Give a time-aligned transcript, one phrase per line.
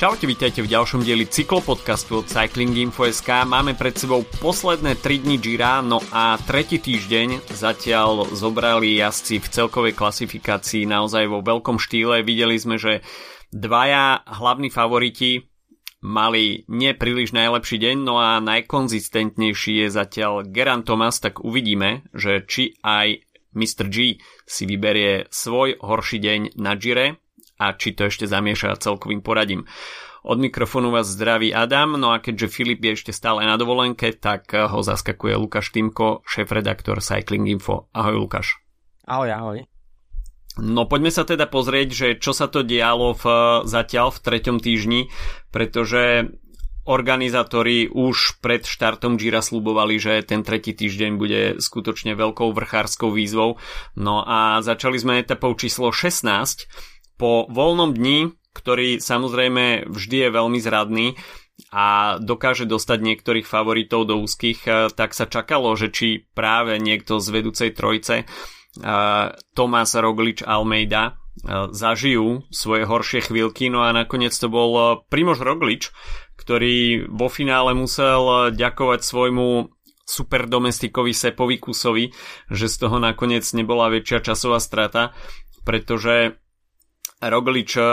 [0.00, 3.44] Čaute, vítajte v ďalšom dieli cyklopodcastu od Cycling Info.sk.
[3.44, 9.50] Máme pred sebou posledné 3 dni Gira, no a tretí týždeň zatiaľ zobrali jazdci v
[9.52, 12.24] celkovej klasifikácii naozaj vo veľkom štýle.
[12.24, 13.04] Videli sme, že
[13.52, 15.44] dvaja hlavní favoriti
[16.00, 22.72] mali nepríliš najlepší deň, no a najkonzistentnejší je zatiaľ Geran Thomas, tak uvidíme, že či
[22.80, 23.20] aj
[23.52, 23.92] Mr.
[23.92, 24.16] G
[24.48, 27.20] si vyberie svoj horší deň na Gire
[27.60, 29.68] a či to ešte zamieša celkovým poradím.
[30.24, 34.52] Od mikrofónu vás zdraví Adam, no a keďže Filip je ešte stále na dovolenke, tak
[34.52, 37.88] ho zaskakuje Lukáš Týmko, šéf-redaktor Cycling Info.
[37.92, 38.60] Ahoj Lukáš.
[39.08, 39.58] Ahoj, ahoj.
[40.60, 43.24] No poďme sa teda pozrieť, že čo sa to dialo v,
[43.64, 45.08] zatiaľ v treťom týždni,
[45.48, 46.36] pretože
[46.84, 53.56] organizátori už pred štartom Gira slubovali, že ten tretí týždeň bude skutočne veľkou vrchárskou výzvou.
[53.96, 56.66] No a začali sme etapou číslo 16
[57.20, 61.06] po voľnom dni, ktorý samozrejme vždy je veľmi zradný
[61.68, 67.20] a dokáže dostať niektorých favoritov do úzkých, eh, tak sa čakalo, že či práve niekto
[67.20, 68.26] z vedúcej trojce eh,
[69.52, 75.92] Tomás Roglič Almeida eh, zažijú svoje horšie chvíľky, no a nakoniec to bol Primož Roglič,
[76.40, 79.68] ktorý vo finále musel ďakovať svojmu
[80.10, 82.10] super domestikovi Sepovi Kusovi,
[82.50, 85.14] že z toho nakoniec nebola väčšia časová strata,
[85.62, 86.40] pretože
[87.20, 87.84] Roglič eh,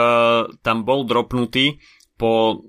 [0.64, 1.76] tam bol dropnutý
[2.16, 2.64] po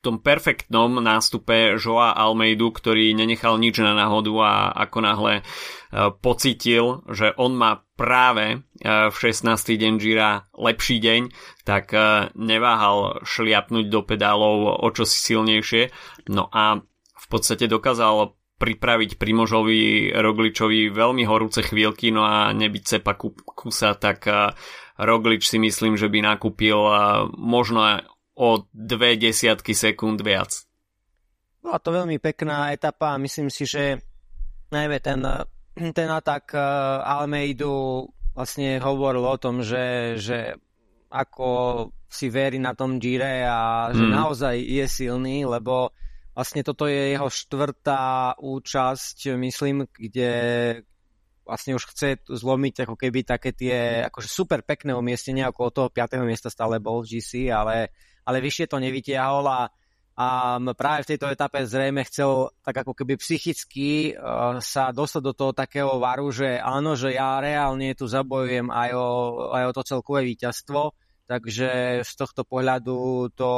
[0.00, 4.52] tom perfektnom nástupe Joa Almeidu, ktorý nenechal nič na náhodu a
[4.88, 5.44] ako náhle eh,
[6.18, 9.54] pocitil, že on má práve eh, v 16.
[9.54, 11.22] deň Gira lepší deň,
[11.62, 11.94] tak
[12.34, 15.82] neváhal šliapnúť do pedálov o čosi silnejšie.
[16.34, 16.82] No a
[17.14, 23.16] v podstate dokázal pripraviť Primožovi Rogličovi veľmi horúce chvíľky, no a nebyť cepa
[23.56, 24.28] kusa, tak
[25.00, 26.76] Roglič si myslím, že by nakúpil
[27.36, 28.04] možno
[28.36, 30.64] o dve desiatky sekúnd viac.
[31.60, 34.00] Bola to veľmi pekná etapa a myslím si, že
[34.72, 35.20] najmä ten,
[35.98, 36.56] ten atak
[37.04, 40.56] Almeidu vlastne hovoril o tom, že, že
[41.10, 41.48] ako
[42.10, 44.12] si verí na tom Gire a že mm.
[44.14, 45.94] naozaj je silný, lebo
[46.34, 50.32] vlastne toto je jeho štvrtá účasť, myslím, kde,
[51.50, 56.22] vlastne už chce zlomiť ako keby také tie akože super pekné umiestnenia, od toho 5.
[56.22, 57.90] miesta stále bol GC, ale,
[58.22, 59.66] ale vyššie to nevytiahol a,
[60.14, 60.26] a
[60.78, 65.50] práve v tejto etape zrejme chcel tak ako keby psychicky uh, sa dostať do toho
[65.50, 69.08] takého varu, že áno, že ja reálne tu zabojujem aj o,
[69.50, 70.94] aj o to celkové víťazstvo,
[71.30, 73.52] takže z tohto pohľadu to,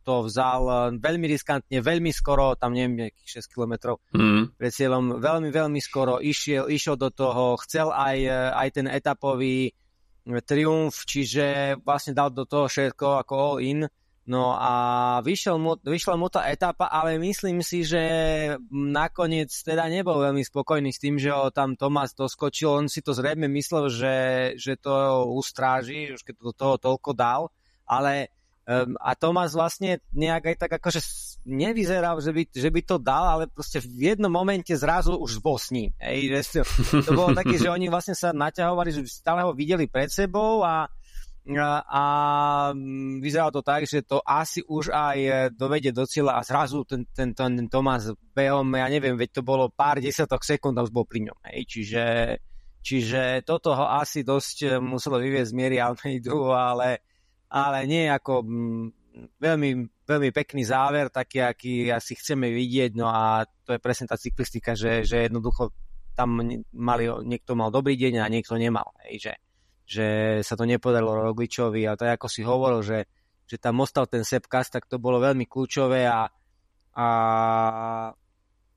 [0.00, 4.56] to vzal veľmi riskantne, veľmi skoro, tam neviem, nejakých 6 km mm.
[4.56, 8.16] pred cieľom, veľmi, veľmi skoro išiel, išiel do toho, chcel aj,
[8.56, 9.76] aj ten etapový
[10.48, 13.84] triumf, čiže vlastne dal do toho všetko ako all in
[14.28, 14.72] No a
[15.24, 18.04] vyšiel mu, vyšla mu tá etapa, ale myslím si, že
[18.68, 22.68] nakoniec teda nebol veľmi spokojný s tým, že ho tam Tomás doskočil.
[22.68, 24.16] On si to zrejme myslel, že,
[24.60, 27.48] že to ustráži, už keď do toho toľko dal,
[27.88, 28.28] ale
[28.68, 31.00] um, a Tomás vlastne nejak aj tak akože
[31.48, 35.56] nevyzeral, že by, že by to dal, ale proste v jednom momente zrazu už bol
[35.56, 35.96] s ním.
[35.96, 40.12] Ej, to, to bolo také, že oni vlastne sa naťahovali, že stále ho videli pred
[40.12, 40.84] sebou a
[41.56, 42.04] a
[42.76, 46.84] mm, vyzeralo to tak, že to asi už aj e, dovede do cieľa a zrazu
[46.84, 50.84] ten, ten, ten, ten Tomás behom, ja neviem, veď to bolo pár desiatok sekúnd a
[50.84, 51.38] už bol pri ňom.
[51.48, 51.60] Hej.
[51.64, 52.04] Čiže,
[52.84, 57.00] čiže toto ho asi dosť e, muselo vyviezť z miery ale,
[57.48, 58.86] ale nie ako mm,
[59.40, 59.70] veľmi,
[60.04, 64.76] veľmi pekný záver, taký, aký asi chceme vidieť, no a to je presne tá cyklistika,
[64.76, 65.72] že, že jednoducho
[66.12, 66.44] tam
[66.74, 68.90] mali, niekto mal dobrý deň a niekto nemal.
[69.06, 69.32] Hej, že,
[69.88, 73.08] že sa to nepodarilo Rogličovi a to je ako si hovoril, že,
[73.48, 76.28] že tam ostal ten Sepkas, tak to bolo veľmi kľúčové a,
[76.92, 77.06] a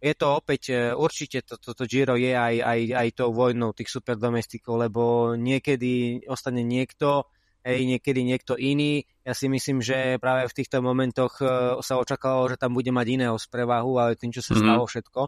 [0.01, 3.75] je to opäť, e, určite toto to, to Giro je aj, aj, aj tou vojnou
[3.75, 7.29] tých superdomestikov, lebo niekedy ostane niekto,
[7.61, 9.05] hej, niekedy niekto iný.
[9.21, 11.45] Ja si myslím, že práve v týchto momentoch e,
[11.85, 14.63] sa očakávalo, že tam bude mať iného sprevahu, ale tým, čo sa mm-hmm.
[14.65, 15.21] stalo všetko,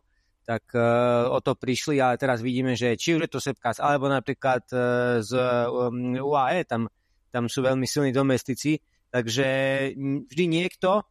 [0.43, 4.11] tak uh, o to prišli, ale teraz vidíme, že či už je to Sepkas, alebo
[4.11, 5.31] napríklad uh, z
[5.71, 6.91] um, UAE, tam,
[7.31, 8.75] tam sú veľmi silní domestici,
[9.07, 9.47] takže
[10.27, 11.07] vždy niekto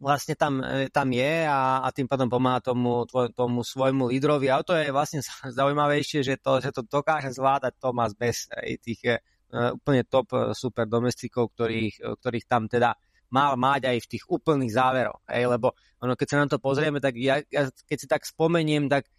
[0.00, 4.50] vlastne tam, e, tam je a, a tým pádom pomáha tomu, tomu svojmu lídrovi.
[4.52, 5.24] A to je vlastne
[5.58, 8.50] zaujímavejšie, že to, že to dokáže zvládať Tomás bez
[8.82, 12.92] tých uh, úplne top super domestikov, ktorých, ktorých tam teda
[13.34, 15.18] mal mať aj v tých úplných záveroch.
[15.26, 15.50] Hej?
[15.50, 19.10] Lebo ono, keď sa na to pozrieme, tak ja, ja keď si tak spomeniem, tak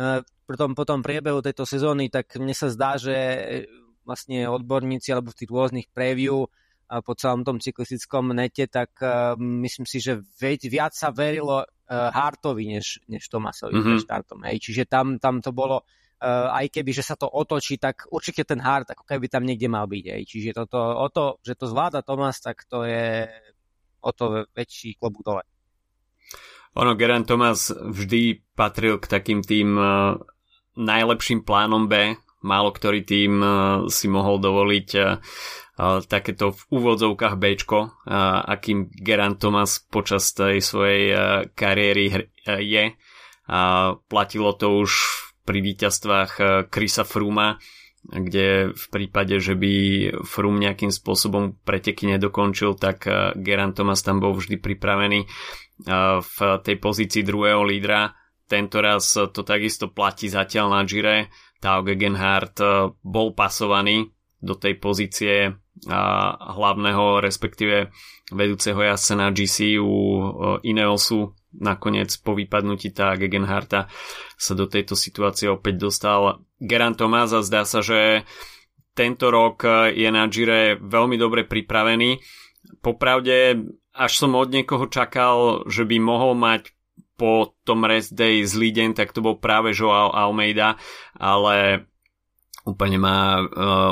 [0.00, 3.68] uh, pri tom, po tom priebehu tejto sezóny, tak mne sa zdá, že e,
[4.08, 6.48] vlastne odborníci alebo v tých rôznych preview
[6.88, 12.64] po celom tom cyklistickom nete, tak uh, myslím si, že viac sa verilo uh, Hartovi
[12.64, 14.00] než, než Tomasovi mm-hmm.
[14.08, 14.40] štartom.
[14.48, 14.64] Hej.
[14.64, 18.64] Čiže tam, tam to bolo, uh, aj keby, že sa to otočí, tak určite ten
[18.64, 20.04] Hart ako keby tam niekde mal byť.
[20.16, 20.22] Hej.
[20.32, 23.28] Čiže toto, o to, že to zvláda Tomas, tak to je
[24.00, 25.42] o to väčší klobúk dole.
[26.78, 30.18] Ono, Geraint Thomas vždy patril k takým tým uh,
[30.78, 32.14] najlepším plánom B.
[32.38, 33.50] Málo ktorý tým uh,
[33.90, 35.18] si mohol dovoliť uh,
[36.10, 38.02] takéto v úvodzovkách Bčko,
[38.50, 41.14] akým Gerant Thomas počas tej svojej
[41.54, 42.98] kariéry je.
[44.10, 44.90] Platilo to už
[45.46, 46.32] pri víťazstvách
[46.66, 47.62] Krisa Fruma,
[48.06, 49.74] kde v prípade, že by
[50.24, 53.04] Frum nejakým spôsobom preteky nedokončil, tak
[53.36, 55.26] Gerant Thomas tam bol vždy pripravený
[56.18, 58.16] v tej pozícii druhého lídra.
[58.48, 61.28] Tento raz to takisto platí zatiaľ na Gire.
[61.60, 62.58] Tao Gegenhardt
[63.02, 64.08] bol pasovaný
[64.40, 65.52] do tej pozície
[66.38, 67.92] hlavného, respektíve
[68.34, 69.94] vedúceho jazdca na GC u
[70.66, 71.37] Ineosu.
[71.58, 73.90] Nakoniec po vypadnutí tá Gegenharta
[74.38, 78.22] sa do tejto situácie opäť dostal Geran a zdá sa, že
[78.94, 79.62] tento rok
[79.94, 82.18] je na Gire veľmi dobre pripravený.
[82.82, 83.62] Popravde,
[83.94, 86.74] až som od niekoho čakal, že by mohol mať
[87.18, 90.78] po tom rest day zlý deň, tak to bol práve Joao Almeida,
[91.18, 91.86] ale
[92.62, 93.46] úplne ma uh,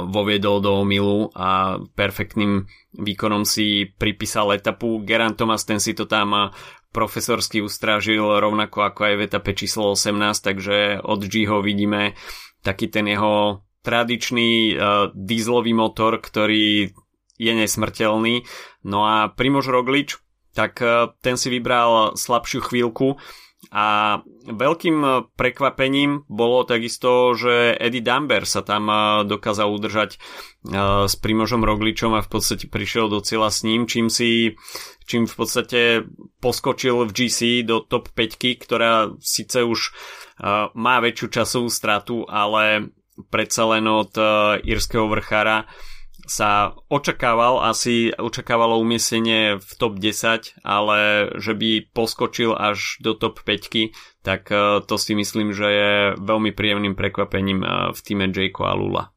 [0.07, 5.03] voviedol do omilu a perfektným výkonom si pripísal etapu.
[5.03, 6.55] Geran Thomas ten si to tam
[6.97, 12.17] profesorsky ustražil rovnako ako aj v etape číslo 18, takže od Gho vidíme
[12.65, 16.97] taký ten jeho tradičný uh, dízlový motor, ktorý
[17.37, 18.49] je nesmrteľný.
[18.89, 20.17] No a Primož Roglič,
[20.57, 23.21] tak uh, ten si vybral slabšiu chvíľku
[23.71, 31.07] a veľkým eh, prekvapením bolo takisto, že Eddie Dumber sa tam eh, dokázal udržať eh,
[31.07, 34.55] s Primožom Rogličom a v podstate prišiel do cieľa s ním, čím si
[35.07, 35.81] čím v podstate
[36.43, 39.95] poskočil v GC do top 5, ktorá síce už
[40.75, 42.93] má väčšiu časovú stratu, ale
[43.33, 44.13] predsa len od
[44.67, 45.65] írskeho vrchára
[46.27, 53.47] sa očakával, asi očakávalo umiestnenie v top 10, ale že by poskočil až do top
[53.47, 53.95] 5,
[54.27, 59.15] tak e, to si myslím, že je veľmi príjemným prekvapením e, v týme Jakea Lula.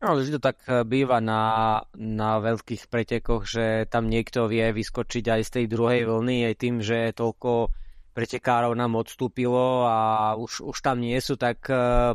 [0.00, 1.44] No, že to tak e, býva na,
[1.92, 6.80] na veľkých pretekoch, že tam niekto vie vyskočiť aj z tej druhej vlny, aj tým,
[6.80, 7.68] že toľko
[8.16, 11.62] pretekárov nám odstúpilo a už, už tam nie sú, tak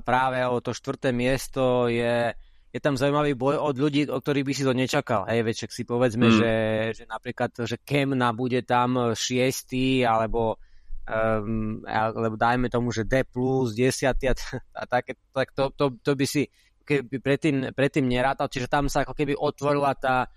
[0.04, 2.36] práve o to štvrté miesto je
[2.74, 5.30] je tam zaujímavý boj od ľudí, o ktorých by si to nečakal.
[5.30, 6.36] Hej, veď si povedzme, mm.
[6.42, 6.54] že,
[6.98, 10.58] že napríklad, že Kemna bude tam šiestý, alebo
[11.06, 14.36] um, alebo dajme tomu, že D plus, desiatý a,
[14.74, 16.50] a také, tak to, to, to by si
[16.84, 20.28] keby predtým, predtým nerátal, čiže tam sa ako keby otvorila tá,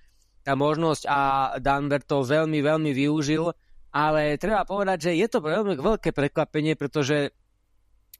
[0.47, 1.21] tá možnosť a
[1.59, 3.51] Danver to veľmi, veľmi využil,
[3.91, 7.35] ale treba povedať, že je to veľmi veľké prekvapenie, pretože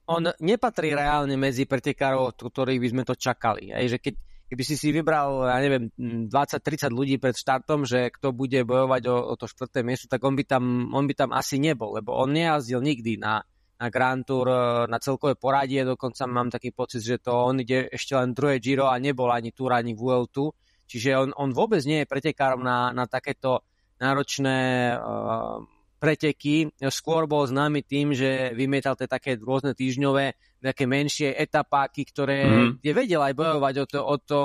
[0.07, 3.75] on nepatrí reálne medzi pretekárov, ktorých by sme to čakali.
[3.75, 4.15] Aj, že keď,
[4.47, 5.91] keby si si vybral, ja neviem,
[6.31, 10.39] 20-30 ľudí pred štartom, že kto bude bojovať o, o to štvrté miesto, tak on
[10.39, 13.43] by, tam, on by tam asi nebol, lebo on nejazdil nikdy na,
[13.83, 17.91] na Grand Tour, e, na celkové poradie, dokonca mám taký pocit, že to on ide
[17.91, 20.55] ešte len druhé Giro a nebol ani Tour, ani Vueltu,
[20.87, 23.67] čiže on, on vôbec nie je pretekárom na, na takéto
[23.99, 25.59] náročné uh,
[25.97, 26.71] preteky.
[26.93, 32.71] Skôr bol známy tým, že vymietal tie také rôzne týždňové, také menšie etapáky, ktoré mm-hmm.
[32.85, 34.41] je vedel aj bojovať o to, o to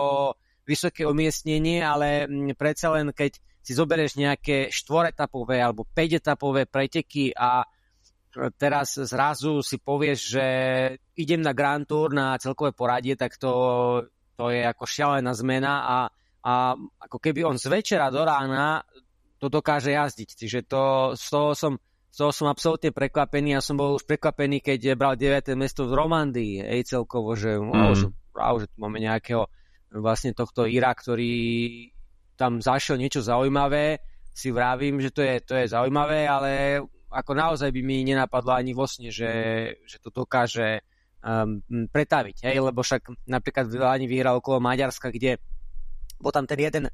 [0.66, 7.62] vysoké umiestnenie, ale mm, predsa len keď si zoberieš nejaké štvoretapové alebo päťetapové preteky a
[8.58, 10.46] teraz zrazu si povieš, že
[11.20, 13.52] idem na Grand Tour na celkové poradie, tak to,
[14.40, 15.98] to je ako šialená zmena a,
[16.42, 16.54] a
[17.06, 18.82] ako keby on z večera do rána
[19.42, 20.30] to dokáže jazdiť.
[20.38, 21.74] Čiže to, z, toho som,
[22.14, 23.58] z toho som absolútne prekvapený.
[23.58, 25.58] Ja som bol už prekvapený, keď bral 9.
[25.58, 27.66] miesto v Romandii, hej, celkovo, že, mm.
[27.74, 28.08] wow, že,
[28.38, 29.50] wow, že tu máme nejakého
[29.98, 31.34] vlastne tohto Ira, ktorý
[32.38, 33.98] tam zašiel niečo zaujímavé.
[34.32, 36.80] Si vravím, že to je, to je zaujímavé, ale
[37.12, 39.34] ako naozaj by mi nenapadlo ani vo sne, že,
[39.84, 40.80] že to dokáže
[41.26, 41.60] um,
[41.92, 42.48] pretaviť.
[42.48, 42.56] Hej?
[42.62, 45.42] Lebo však napríklad v Lani vyhral okolo Maďarska, kde
[46.22, 46.86] bol tam ten jeden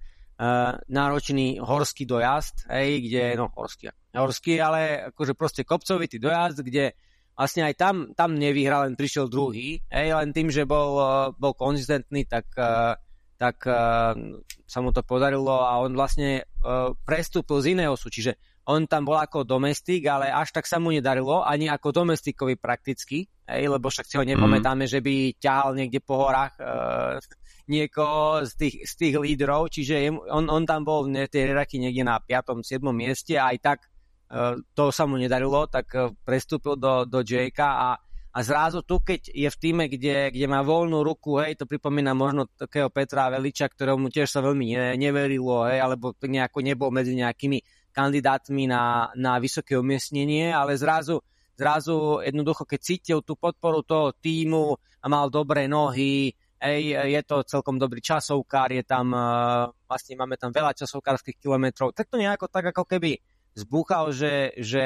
[0.85, 6.93] náročný horský dojazd, hej, kde, no horský, horský, ale akože proste kopcovitý dojazd, kde
[7.33, 11.57] vlastne aj tam, tam nevyhral, len prišiel druhý, hej, len tým, že bol, uh, bol
[11.57, 12.93] konzistentný, tak, uh,
[13.37, 13.61] tak
[14.65, 16.41] sa mu to podarilo a on vlastne
[17.05, 18.33] prestúpil z iného sú, čiže
[18.67, 23.23] on tam bol ako domestik, ale až tak sa mu nedarilo, ani ako domestikovi prakticky,
[23.47, 24.91] hej, lebo však si ho nepamätáme, mm.
[24.91, 26.63] že by ťahal niekde po horách e,
[27.71, 32.03] niekoho z tých, z tých lídrov, čiže on, on tam bol v tej reraky niekde
[32.03, 32.59] na 5.
[32.59, 32.83] 7.
[32.91, 37.71] mieste a aj tak e, to sa mu nedarilo, tak e, prestúpil do, do Jakea
[37.71, 37.89] a
[38.37, 42.13] a zrazu tu, keď je v týme, kde, kde má voľnú ruku, hej, to pripomína
[42.13, 47.17] možno takého Petra Veliča, ktorému tiež sa veľmi ne, neverilo, hej, alebo nejako nebol medzi
[47.17, 47.57] nejakými
[47.97, 51.17] kandidátmi na, na vysoké umiestnenie, ale zrazu,
[51.57, 56.29] zrazu jednoducho, keď cítil tú podporu toho týmu a mal dobré nohy,
[56.61, 59.09] hej, je to celkom dobrý časovkár, je tam,
[59.89, 63.17] vlastne máme tam veľa časovkárskych kilometrov, tak to nejako tak ako keby
[63.57, 64.85] zbúchal, že, že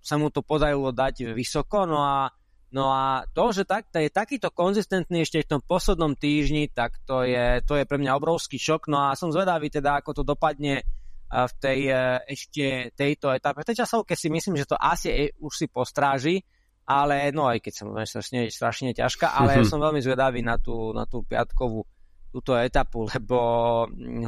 [0.00, 2.32] sa mu to podarilo dať vysoko, no a
[2.74, 6.98] No a to, že tak, to je takýto konzistentný ešte v tom poslednom týždni, tak
[7.06, 8.90] to je, to je pre mňa obrovský šok.
[8.90, 10.82] No a som zvedavý teda, ako to dopadne
[11.26, 11.94] v tej e,
[12.30, 12.64] ešte
[12.94, 13.62] tejto etape.
[13.62, 16.42] V tej časovke si myslím, že to asi e, už si postráži,
[16.86, 19.70] ale no aj keď som strašne, strašne ťažká, ale mm-hmm.
[19.70, 21.82] som veľmi zvedavý na tú, na tú piatkovú
[22.30, 23.40] túto etapu, lebo,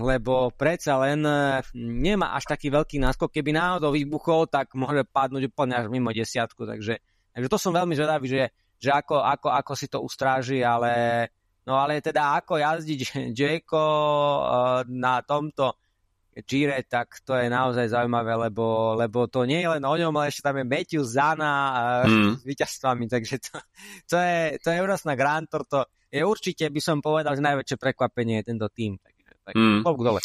[0.00, 3.30] lebo predsa len e, nemá až taký veľký náskok.
[3.30, 6.98] Keby náhodou vybuchol, tak môže padnúť úplne až mimo desiatku, takže
[7.38, 8.42] Takže to som veľmi zvedavý, že,
[8.82, 11.22] že ako, ako, ako si to ustráži, ale,
[11.62, 13.00] no ale teda ako jazdiť
[13.38, 13.86] Jayko
[14.90, 15.78] na tomto
[16.46, 20.30] Gire, tak to je naozaj zaujímavé, lebo, lebo to nie je len o ňom, ale
[20.30, 21.54] ešte tam je Matthew Zana
[22.06, 22.32] mm.
[22.40, 23.56] s víťazstvami, takže to,
[24.06, 27.76] to, je, to je Eurosna Grand Tour, to je určite, by som povedal, že najväčšie
[27.76, 28.96] prekvapenie je tento tým.
[29.02, 29.82] Takže, tak, mm.
[29.82, 30.22] dole.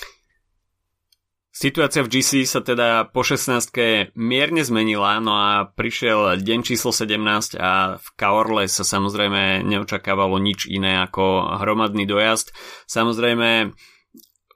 [1.54, 7.62] Situácia v GC sa teda po 16 mierne zmenila, no a prišiel deň číslo 17
[7.62, 12.58] a v Kaorle sa samozrejme neočakávalo nič iné ako hromadný dojazd.
[12.90, 13.70] Samozrejme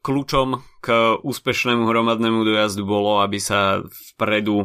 [0.01, 3.83] kľúčom k úspešnému hromadnému dojazdu bolo, aby sa
[4.15, 4.63] vpredu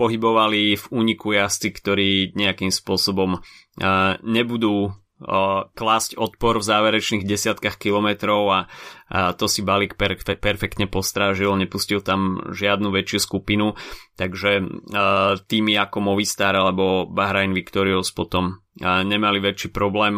[0.00, 3.44] pohybovali v úniku jazdci, ktorí nejakým spôsobom
[4.24, 4.96] nebudú
[5.74, 8.60] klásť odpor v záverečných desiatkách kilometrov a,
[9.34, 13.74] to si balík per, perfektne postrážil, nepustil tam žiadnu väčšiu skupinu,
[14.14, 14.62] takže
[15.50, 20.14] týmy ako Movistar alebo Bahrain Victorious potom nemali väčší problém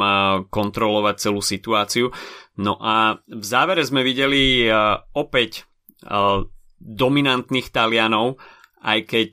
[0.52, 2.12] kontrolovať celú situáciu.
[2.60, 4.68] No a v závere sme videli
[5.16, 5.64] opäť
[6.76, 8.36] dominantných Talianov,
[8.84, 9.30] aj keď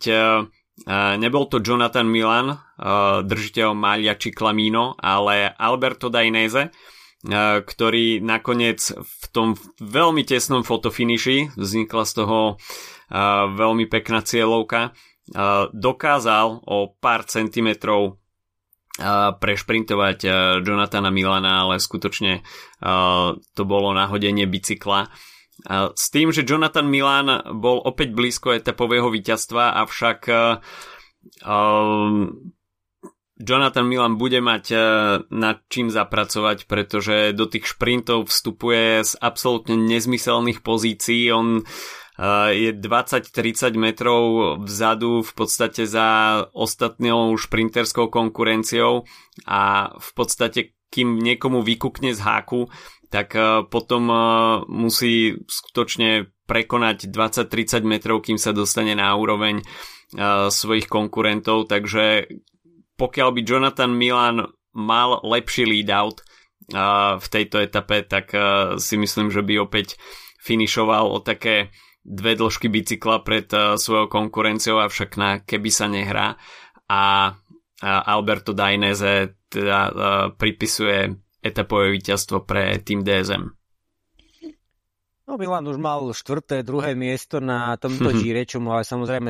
[1.20, 2.56] nebol to Jonathan Milan,
[3.28, 6.72] držiteľ Maglia Ciclamino, ale Alberto Dainese,
[7.68, 12.56] ktorý nakoniec v tom veľmi tesnom fotofiniši, vznikla z toho
[13.58, 14.96] veľmi pekná cieľovka,
[15.76, 18.22] dokázal o pár centimetrov
[19.38, 20.20] prešprintovať
[20.66, 22.42] Jonathana Milana, ale skutočne
[23.54, 25.14] to bolo nahodenie bicykla.
[25.94, 30.20] S tým, že Jonathan Milan bol opäť blízko etapového víťazstva, avšak
[33.38, 34.66] Jonathan Milan bude mať
[35.30, 41.30] nad čím zapracovať, pretože do tých šprintov vstupuje z absolútne nezmyselných pozícií.
[41.30, 41.66] On uh,
[42.50, 44.22] je 20-30 metrov
[44.66, 49.06] vzadu v podstate za ostatnou šprinterskou konkurenciou
[49.46, 52.72] a v podstate kým niekomu vykukne z háku,
[53.12, 54.20] tak eh, potom eh,
[54.68, 62.32] musí skutočne prekonať 20-30 metrov, kým sa dostane na úroveň eh, svojich konkurentov, takže
[62.98, 64.38] pokiaľ by Jonathan Milan
[64.74, 66.26] mal lepší lead-out
[67.22, 68.34] v tejto etape, tak
[68.82, 69.96] si myslím, že by opäť
[70.42, 71.70] finišoval o také
[72.08, 76.40] dve dĺžky bicykla pred svojou konkurenciou, avšak na keby sa nehrá
[76.88, 77.36] a
[77.84, 79.80] Alberto Dainese teda
[80.40, 83.58] pripisuje etapové víťazstvo pre tým DSM.
[85.28, 89.28] No Milan už mal štvrté, druhé miesto na tomto Gire, čo mu ale samozrejme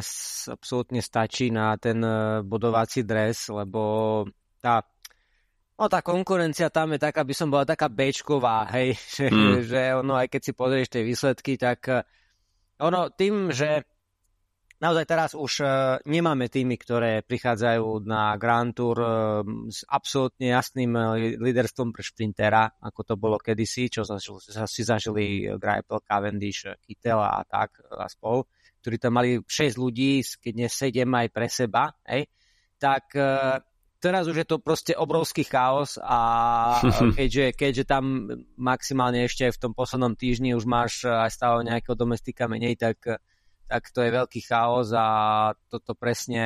[0.53, 4.21] absolútne stačí na ten e, bodovací dres, lebo
[4.61, 4.85] tá,
[5.73, 9.65] no, tá konkurencia tam je taká, by som bola taká bečková, hej, že, mm.
[9.65, 12.05] že ono, aj keď si pozrieš tie výsledky, tak
[12.81, 13.85] ono tým, že
[14.77, 15.69] naozaj teraz už uh,
[16.05, 19.09] nemáme týmy, ktoré prichádzajú na Grand Tour uh,
[19.69, 25.49] s absolútne jasným uh, líderstvom pre šprintera, ako to bolo kedysi, čo sa, si zažili
[25.57, 28.45] Greipel, Cavendish, Kittel a tak a spol,
[28.85, 32.29] ktorí tam mali 6 ľudí, keď nie 7 aj pre seba, hej,
[32.77, 33.09] tak
[33.97, 36.19] teraz už je to proste obrovský chaos a
[37.17, 42.45] keďže, keďže tam maximálne ešte v tom poslednom týždni už máš aj stále nejakého domestika
[42.45, 43.21] menej, tak
[43.67, 46.39] tak to je veľký chaos a toto presne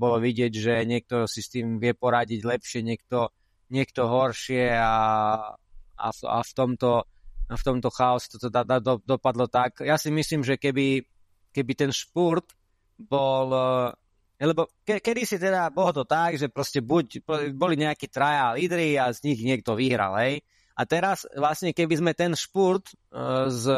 [0.00, 3.28] bolo vidieť, že niekto si s tým vie poradiť lepšie, niekto,
[3.68, 4.96] niekto horšie a,
[5.92, 7.04] a, a v tomto
[7.44, 9.84] v tomto chaos to teda do, dopadlo tak.
[9.84, 11.04] Ja si myslím, že keby,
[11.52, 12.56] keby ten špurt
[12.96, 13.52] bol
[14.44, 17.24] lebo ke, kedy si teda bolo to tak, že proste buď
[17.54, 20.44] boli nejakí traja lídry a z nich niekto vyhral, hej.
[20.74, 23.70] A teraz vlastne keby sme ten špurt uh, z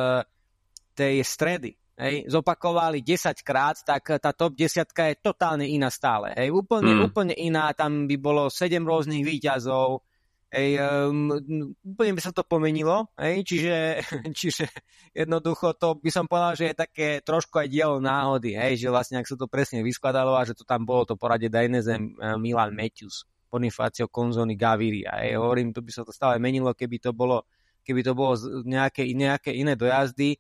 [0.97, 6.33] tej stredy hej, zopakovali 10 krát, tak tá top 10 je totálne iná stále.
[6.37, 6.53] Hej.
[6.53, 7.03] Úplne, mm.
[7.05, 10.05] úplne iná, tam by bolo 7 rôznych výťazov,
[10.47, 11.35] Hej, um,
[11.83, 13.99] by sa to pomenilo, hej, čiže,
[14.39, 14.71] čiže
[15.11, 19.19] jednoducho to by som povedal, že je také trošku aj dielo náhody, hej, že vlastne
[19.19, 21.99] ak sa to presne vyskladalo a že to tam bolo to poradie Dainese
[22.39, 27.11] Milan Matthews, Bonifacio Konzoni Gaviri, hej, hovorím, to by sa to stále menilo, keby to
[27.11, 27.43] bolo,
[27.83, 30.39] keby to bolo nejaké, nejaké iné dojazdy,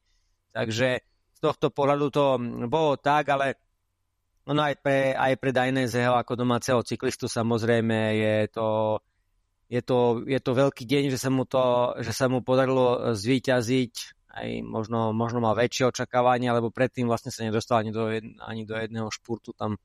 [0.55, 1.03] takže
[1.35, 2.25] z tohto pohľadu to
[2.71, 3.59] bolo tak, ale
[4.47, 8.67] ono aj pre, aj pre Daineseho ako domáceho cyklistu samozrejme je to
[9.67, 13.19] je to, je to veľký deň, že sa mu, to, že sa mu podarilo e,
[13.19, 13.95] zvíťaziť,
[14.37, 18.63] aj možno, možno mal väčšie očakávania, lebo predtým vlastne sa nedostal ani do, jed, ani
[18.69, 19.81] do jedného špurtu, tam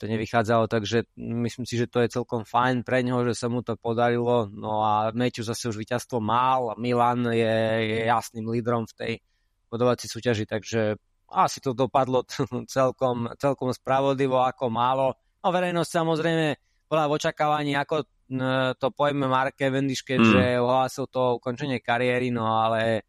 [0.00, 3.60] to nevychádzalo, takže myslím si, že to je celkom fajn pre neho, že sa mu
[3.60, 4.48] to podarilo.
[4.48, 9.12] No a Meťu zase už víťazstvo mal, Milan je, je jasným lídrom v tej
[9.68, 10.96] bodovacej súťaži, takže
[11.28, 12.24] asi to dopadlo
[12.76, 15.06] celkom, celkom spravodlivo ako málo.
[15.44, 16.46] No verejnosť samozrejme
[16.88, 18.08] bola v očakávaní, ako
[18.78, 20.62] to pojme Mark Cavendish, keďže mm.
[20.62, 23.02] ohlásil to ukončenie kariéry, no ale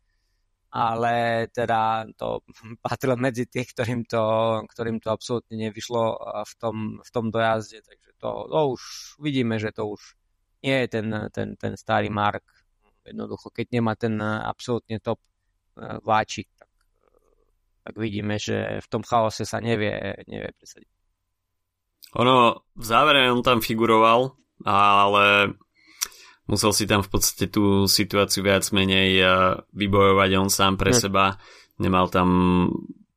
[0.72, 2.40] ale teda to
[2.86, 4.24] patrilo medzi tých, ktorým to,
[4.72, 6.04] ktorým to absolútne nevyšlo
[6.48, 8.82] v tom, v tom dojazde, takže to, to už
[9.20, 10.16] vidíme, že to už
[10.63, 12.46] nie je ten, ten, ten starý Mark.
[13.01, 16.70] Jednoducho, keď nemá ten absolútne top e, váčik, tak,
[17.82, 20.92] tak vidíme, že v tom chaose sa nevie, nevie presadiť.
[22.22, 25.56] Ono, v závere on tam figuroval, ale
[26.50, 29.30] musel si tam v podstate tú situáciu viac menej eh,
[29.72, 30.98] vybojovať on sám pre hm.
[30.98, 31.38] seba.
[31.82, 32.30] Nemal tam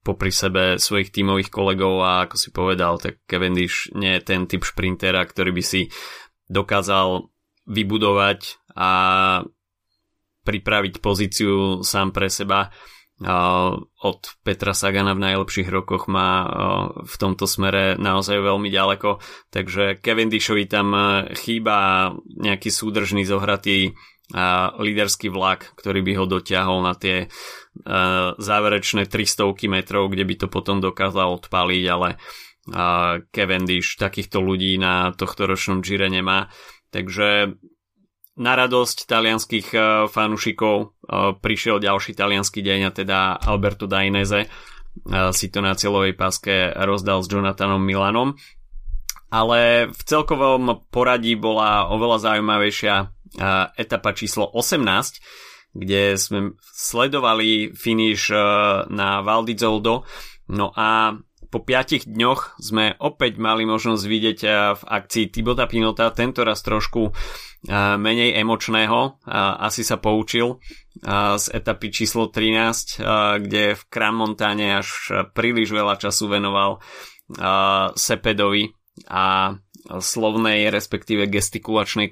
[0.04, 4.60] popri sebe svojich tímových kolegov a ako si povedal, tak Cavendish nie je ten typ
[4.60, 5.88] šprintera, ktorý by si
[6.44, 7.32] dokázal
[7.64, 8.90] vybudovať a
[10.44, 12.68] pripraviť pozíciu sám pre seba
[13.24, 16.44] od Petra Sagana v najlepších rokoch má
[17.00, 20.92] v tomto smere naozaj veľmi ďaleko, takže Cavendishovi tam
[21.32, 23.96] chýba nejaký súdržný zohratý
[24.80, 27.28] líderský vlak, ktorý by ho dotiahol na tie
[28.40, 32.16] záverečné 300 metrov, kde by to potom dokázal odpaliť, ale
[33.28, 36.48] Cavendish takýchto ľudí na tohto ročnom Gire nemá.
[36.88, 37.60] Takže
[38.34, 45.30] na radosť talianských uh, fanúšikov uh, prišiel ďalší talianský deň a teda Alberto Dainese uh,
[45.30, 48.34] si to na cieľovej páske rozdal s Jonathanom Milanom.
[49.34, 52.94] Ale v celkovom poradí bola oveľa zaujímavejšia
[53.74, 58.30] etapa číslo 18, kde sme sledovali finish
[58.86, 60.06] na Val di Zoldo.
[60.54, 61.18] No a
[61.54, 64.38] po piatich dňoch sme opäť mali možnosť vidieť
[64.74, 67.14] v akcii Tibota Pinota, tento raz trošku
[67.70, 69.22] menej emočného.
[69.62, 70.58] Asi sa poučil
[71.38, 72.98] z etapy číslo 13,
[73.38, 76.82] kde v Krammontáne až príliš veľa času venoval
[77.94, 78.74] Sepedovi
[79.06, 79.54] a
[79.94, 82.10] slovnej, respektíve gestikulačnej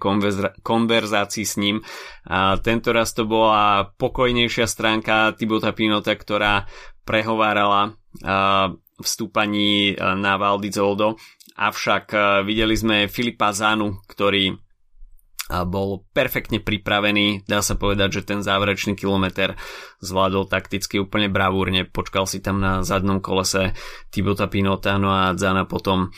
[0.62, 1.82] konverzácii s ním.
[2.30, 6.70] A tento raz to bola pokojnejšia stránka Tibota Pinota, ktorá
[7.02, 7.98] prehovárala
[9.04, 11.20] stúpaní na Val di Zoldo.
[11.52, 12.16] Avšak
[12.48, 14.56] videli sme Filipa Zanu, ktorý
[15.52, 19.52] bol perfektne pripravený, dá sa povedať, že ten záverečný kilometr
[20.00, 23.76] zvládol takticky úplne bravúrne, počkal si tam na zadnom kolese
[24.08, 26.08] Tibota Pinota, no a Zana potom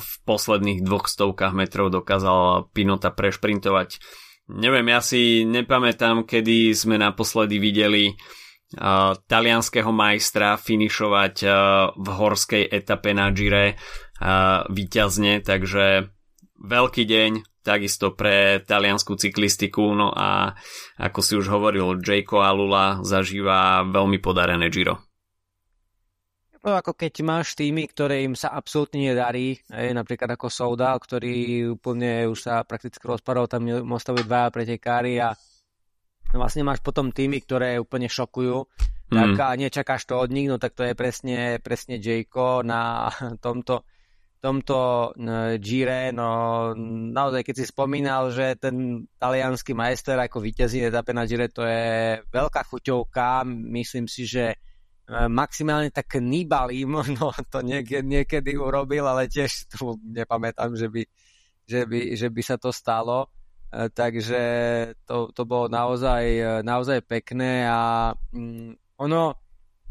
[0.00, 4.00] v posledných dvoch stovkách metrov dokázal Pinota prešprintovať.
[4.50, 8.16] Neviem, ja si nepamätám, kedy sme naposledy videli uh,
[9.26, 11.52] talianského majstra finišovať uh,
[11.98, 16.06] v horskej etape na Gire uh, výťazne, takže
[16.60, 17.30] veľký deň,
[17.66, 20.54] takisto pre taliansku cyklistiku, no a
[21.02, 25.02] ako si už hovoril, Jayko Alula zažíva veľmi podarené Giro.
[26.60, 31.64] No ako keď máš týmy, ktoré im sa absolútne nedarí, aj napríklad ako Soudal, ktorý
[31.72, 33.64] úplne už sa prakticky rozpadol, tam
[33.96, 35.32] ostali dvaja pretekári a
[36.34, 38.56] vlastne máš potom týmy, ktoré úplne šokujú,
[39.10, 39.14] mm.
[39.14, 43.10] tak a nečakáš to od nich, no tak to je presne, presne Jayko na
[43.44, 43.82] tomto
[44.40, 45.12] tomto
[45.60, 46.72] Gire, no
[47.12, 52.16] naozaj keď si spomínal, že ten talianský majster ako víťazí etape na Gire, to je
[52.24, 53.44] veľká chuťovka,
[53.76, 54.56] myslím si, že e,
[55.28, 61.02] maximálne tak Nibali možno to niekedy, niekedy urobil, ale tiež tu nepamätám, že by,
[61.68, 63.28] že by, že by sa to stalo.
[63.70, 64.42] E, takže
[65.06, 69.38] to, to bolo naozaj, e, naozaj pekné a mm, ono,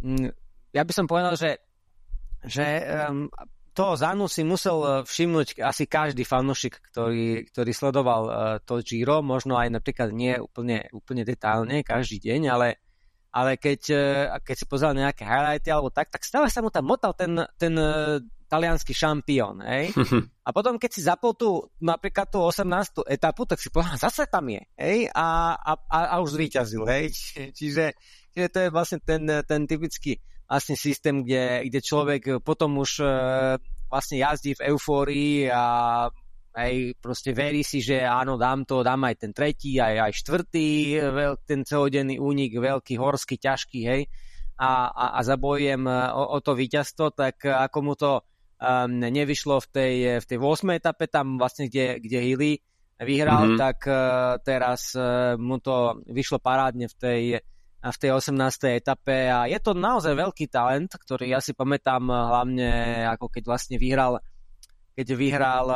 [0.03, 0.29] mm,
[0.75, 1.57] ja by som povedal, že
[2.39, 3.27] že um,
[3.75, 8.23] to Zanu si musel eh, všimnúť asi každý fanúšik, ktorý, ktorý sledoval
[8.63, 12.79] to Giro, možno aj napríklad nie úplne, úplne detálne každý deň, ale,
[13.39, 16.83] ale keď, uh, keď si pozeral nejaké highlighty alebo tak, tak stále sa mu tam
[16.83, 19.93] motal ten, ten uh, talianský šampión, hej?
[20.43, 23.05] A potom, keď si zapol tú, napríklad tú 18.
[23.05, 25.05] etapu, tak si povedal, zase tam je, hej?
[25.13, 27.13] A, a, a už zvíťazil, hej?
[27.57, 27.93] Čiže,
[28.33, 30.17] čiže to je vlastne ten, ten typický
[30.49, 33.09] vlastne systém, kde, kde človek potom už e,
[33.85, 36.09] vlastne jazdí v eufórii a
[36.59, 40.67] aj proste verí si, že áno, dám to, dám aj ten tretí, aj, aj štvrtý,
[40.99, 44.03] veľ, ten celodenný únik, veľký, horský, ťažký, hej,
[44.59, 48.19] a, a, a zabojujem e, o, o to víťazstvo, tak ako mu to
[48.59, 50.75] um, nevyšlo v tej, v tej 8.
[50.75, 52.53] etape, tam vlastne, kde, kde Hilly
[52.99, 53.59] vyhral, mm-hmm.
[53.59, 57.21] tak uh, teraz uh, mu to vyšlo parádne v tej
[57.79, 58.35] v tej 18.
[58.75, 62.67] etape a je to naozaj veľký talent, ktorý ja si pamätám hlavne
[63.07, 64.19] ako keď vlastne vyhral
[64.99, 65.67] keď vyhral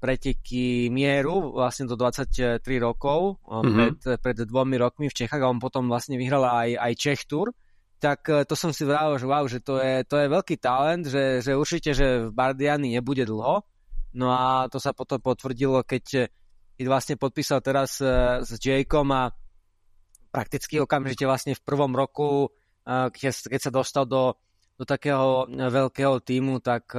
[0.00, 4.00] preteky mieru vlastne do 23 rokov mm-hmm.
[4.00, 7.52] pred, pred dvomi rokmi v Čechách a on potom vlastne vyhral aj, aj Čech Tour
[7.98, 11.04] tak e, to som si vral, že wow, že to je, to je veľký talent,
[11.10, 13.66] že, že určite, že v Bardiani nebude dlho.
[14.14, 16.30] No a to sa potom potvrdilo, keď,
[16.86, 18.06] vlastne podpísal teraz e,
[18.46, 19.34] s Jakeom a
[20.30, 22.52] prakticky okamžite vlastne v prvom roku,
[22.88, 24.36] keď, keď sa dostal do,
[24.76, 26.92] do takého veľkého týmu, tak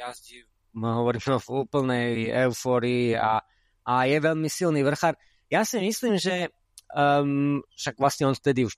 [0.00, 0.42] jazdí,
[0.74, 2.08] hovorím, v úplnej
[2.48, 3.44] eufórii a,
[3.84, 5.14] a je veľmi silný vrchár.
[5.52, 6.48] Ja si myslím, že
[6.94, 8.74] um, však vlastne on vtedy už,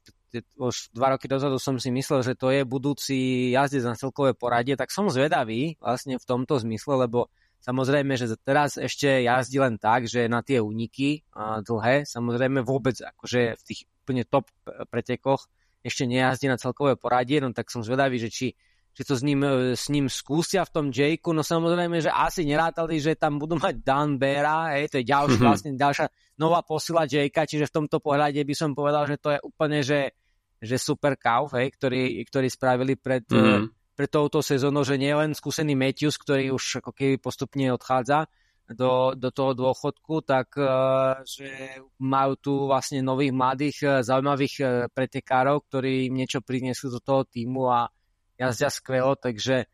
[0.57, 4.75] už dva roky dozadu som si myslel, že to je budúci jazdec na celkové poradie,
[4.75, 7.31] tak som zvedavý vlastne v tomto zmysle, lebo
[7.63, 11.23] Samozrejme, že teraz ešte jazdí len tak, že na tie úniky
[11.63, 14.51] dlhé, samozrejme vôbec akože v tých úplne top
[14.91, 15.47] pretekoch
[15.87, 18.47] ešte nejazdí na celkové poradie, no tak som zvedavý, že či,
[18.93, 19.41] či to s ním,
[19.73, 23.81] s ním skúsia v tom Jakeu, no samozrejme, že asi nerátali, že tam budú mať
[23.81, 25.49] Dan Bera, hej, to je ďalší, mm-hmm.
[25.49, 29.41] vlastne ďalšia nová posila Jakea, čiže v tomto pohľade by som povedal, že to je
[29.41, 30.13] úplne, že,
[30.61, 35.37] že super kauf, hej, ktorý, ktorý spravili pred, mm-hmm pre touto sezónou, že nie len
[35.37, 38.25] skúsený Matthews, ktorý už ako keby postupne odchádza
[38.73, 46.09] do, do toho dôchodku, tak uh, že majú tu vlastne nových mladých zaujímavých pretekárov, ktorí
[46.09, 47.93] im niečo priniesli do toho týmu a
[48.41, 49.69] jazdia skvelo, takže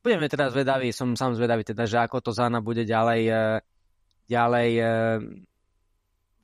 [0.00, 3.22] budeme teda zvedaví, som sám zvedavý teda, že ako to Zana bude ďalej,
[4.30, 4.70] ďalej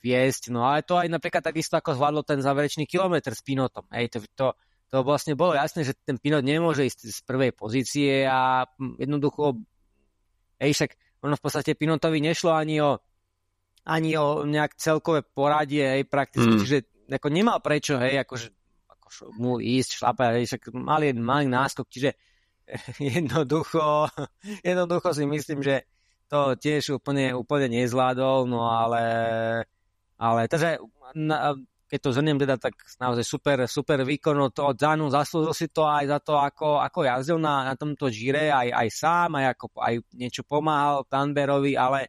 [0.03, 0.51] viesť.
[0.51, 3.87] No ale to aj napríklad takisto ako zvládlo ten záverečný kilometr s Pinotom.
[3.95, 4.47] Hej, to, to,
[4.91, 8.67] to vlastne bolo jasné, že ten Pinot nemôže ísť z prvej pozície a
[8.99, 9.63] jednoducho,
[10.59, 10.91] hej, však
[11.23, 12.99] ono v podstate Pinotovi nešlo ani o
[13.83, 16.67] ani o nejak celkové poradie, hej, prakticky, mm.
[16.67, 16.79] že
[17.11, 18.62] ako nemal prečo, hej, akože
[19.37, 22.17] mu ísť, šlapať, však mal jeden malý náskok, čiže
[23.17, 24.09] jednoducho,
[24.69, 25.85] jednoducho si myslím, že
[26.33, 29.05] to tiež úplne, úplne nezvládol, no ale,
[30.17, 30.81] ale takže
[31.13, 31.53] na,
[31.93, 36.09] keď to zhrnem teda, tak naozaj super, super výkon od Zanu, zaslúžil si to aj
[36.09, 39.95] za to, ako, ako jazdil na, na tomto žire, aj, aj sám, aj, ako, aj
[40.17, 42.09] niečo pomáhal Tanberovi, ale,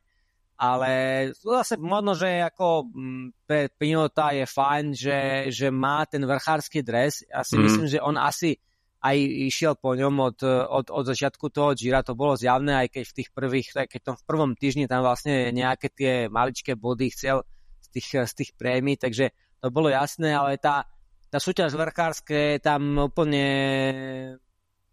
[0.58, 0.92] ale
[1.34, 7.26] zase možno, že ako mm, pre Pinota je fajn, že, že má ten vrchársky dres.
[7.26, 7.64] Ja si mm.
[7.66, 8.56] myslím, že on asi
[9.04, 13.04] aj išiel po ňom od, od, od začiatku toho Gira, to bolo zjavné, aj keď
[13.04, 17.44] v tých prvých, keď tom v prvom týždni tam vlastne nejaké tie maličké body chcel
[17.84, 20.88] z tých, z tých prémií, takže to bolo jasné, ale tá,
[21.28, 23.44] tá súťaž vrchárske je tam úplne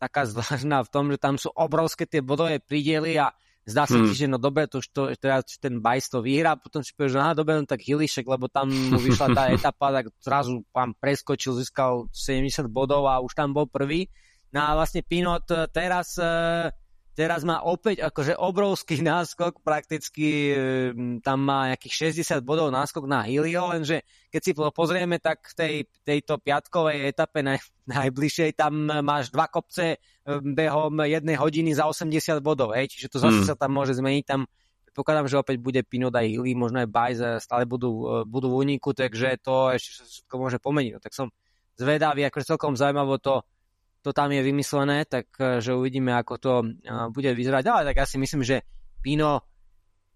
[0.03, 3.31] taká zvláštna v tom, že tam sú obrovské tie bodové prídely a
[3.68, 4.07] zdá sa hmm.
[4.11, 7.16] ti, že no dobre, to už to, teraz ten Bajs to vyhrá, potom si povieš,
[7.16, 10.96] že aha, dobre, no tak Hilišek, lebo tam mu vyšla tá etapa, tak zrazu pán
[10.96, 14.09] preskočil, získal 70 bodov a už tam bol prvý.
[14.51, 16.66] No a vlastne Pinot teraz uh,
[17.20, 20.56] teraz má opäť akože obrovský náskok, prakticky
[21.20, 24.00] tam má nejakých 60 bodov náskok na Hilio, lenže
[24.33, 27.61] keď si to pozrieme, tak v tej, tejto piatkovej etape naj,
[28.00, 30.00] najbližšej tam máš dva kopce
[30.40, 33.48] behom jednej hodiny za 80 bodov, hej, čiže to zase mm.
[33.52, 34.48] sa tam môže zmeniť, tam
[34.90, 38.90] predpokladám, že opäť bude Pinot aj Hilly, možno aj Bajs stále budú, budú v úniku,
[38.90, 40.92] takže to ešte všetko môže pomeniť.
[40.98, 41.30] No, tak som
[41.78, 43.46] zvedavý, akože celkom zaujímavé to,
[44.01, 46.67] to tam je vymyslené, tak e, že uvidíme, ako to e,
[47.13, 47.65] bude vyzerať.
[47.69, 48.65] Ale tak ja si myslím, že
[49.05, 49.45] Pino,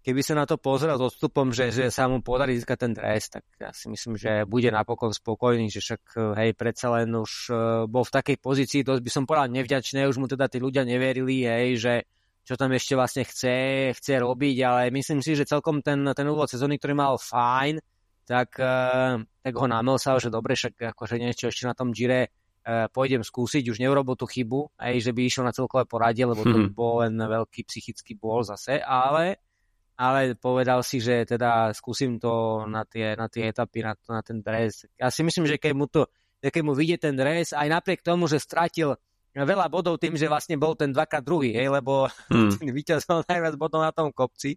[0.00, 3.28] keby sa na to pozrel s odstupom, že, že sa mu podarí získať ten dres,
[3.28, 7.52] tak ja si myslím, že bude napokon spokojný, že však e, hej, predsa len už
[7.88, 11.44] bol v takej pozícii, dosť by som povedal nevďačné, už mu teda tí ľudia neverili,
[11.44, 11.94] hej, že
[12.44, 13.56] čo tam ešte vlastne chce,
[13.96, 17.80] chce robiť, ale myslím si, že celkom ten, ten úvod sezóny, ktorý mal fajn,
[18.28, 18.60] tak,
[19.40, 22.28] tak ho námel sa, že dobre, však akože niečo ešte na tom Gire
[22.64, 26.56] pôjdem skúsiť, už neurobil tú chybu, aj že by išiel na celkové poradie, lebo to
[26.56, 26.74] by mhm.
[26.74, 29.44] bol len veľký psychický bol zase, ale,
[30.00, 34.40] ale povedal si, že teda skúsim to na tie, na tie etapy, na, na ten
[34.40, 34.88] dres.
[34.96, 36.08] Ja si myslím, že keď mu to,
[36.40, 38.96] keď mu vidie ten dres, aj napriek tomu, že stratil
[39.42, 42.54] veľa bodov tým, že vlastne bol ten dvakrát druhý, hej, lebo hmm.
[42.54, 44.54] ten vyťazil najviac bodov na tom kopci,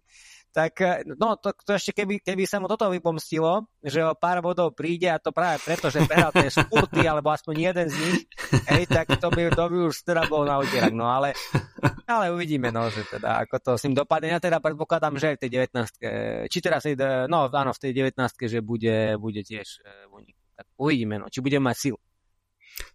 [0.52, 4.40] tak eh, no to, to ešte keby, keby sa mu toto vypomstilo, že o pár
[4.40, 8.18] bodov príde a to práve preto, že prehral tie spurty, alebo aspoň jeden z nich,
[8.66, 11.36] hej, tak to by, to by už teda bol na utierak, no ale,
[12.08, 14.32] ale uvidíme, no, že teda ako to s ním dopadne.
[14.32, 16.94] Ja teda predpokladám, že v tej 19 či teda v tej,
[17.28, 19.84] no áno, v tej 19 že bude, bude tiež
[20.58, 21.98] Tak uvidíme, no, či bude mať silu.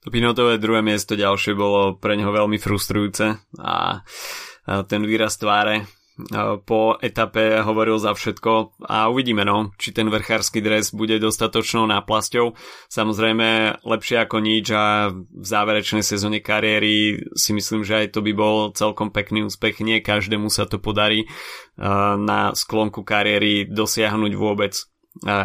[0.04, 4.00] To Pinotové druhé miesto ďalšie bolo pre neho veľmi frustrujúce a
[4.64, 5.84] ten výraz tváre
[6.70, 12.54] po etape hovoril za všetko a uvidíme no, či ten vrchársky dres bude dostatočnou náplasťou.
[12.86, 18.34] Samozrejme lepšie ako nič a v záverečnej sezóne kariéry si myslím, že aj to by
[18.38, 19.82] bol celkom pekný úspech.
[19.82, 21.26] Nie každému sa to podarí
[22.22, 24.78] na sklonku kariéry dosiahnuť vôbec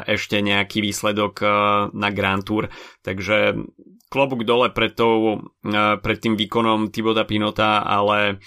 [0.05, 1.45] ešte nejaký výsledok
[1.97, 2.69] na Grand Tour.
[3.01, 3.57] Takže
[4.09, 5.49] klobúk dole pred, tou,
[6.05, 8.41] pred tým výkonom Tiboda Pinota, ale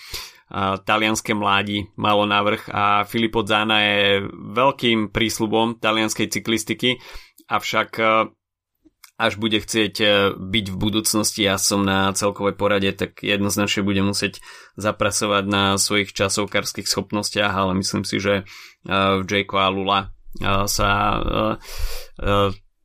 [0.84, 7.00] talianské mládi malo navrh a Filippo Zana je veľkým prísľubom talianskej cyklistiky,
[7.48, 8.06] avšak e,
[9.16, 14.04] až bude chcieť e, byť v budúcnosti ja som na celkovej porade, tak jednoznačne bude
[14.04, 14.44] musieť
[14.76, 18.44] zapracovať na svojich časovkárskych schopnostiach, ale myslím si, že e,
[18.92, 20.02] v Jayko a Lula
[20.64, 21.20] sa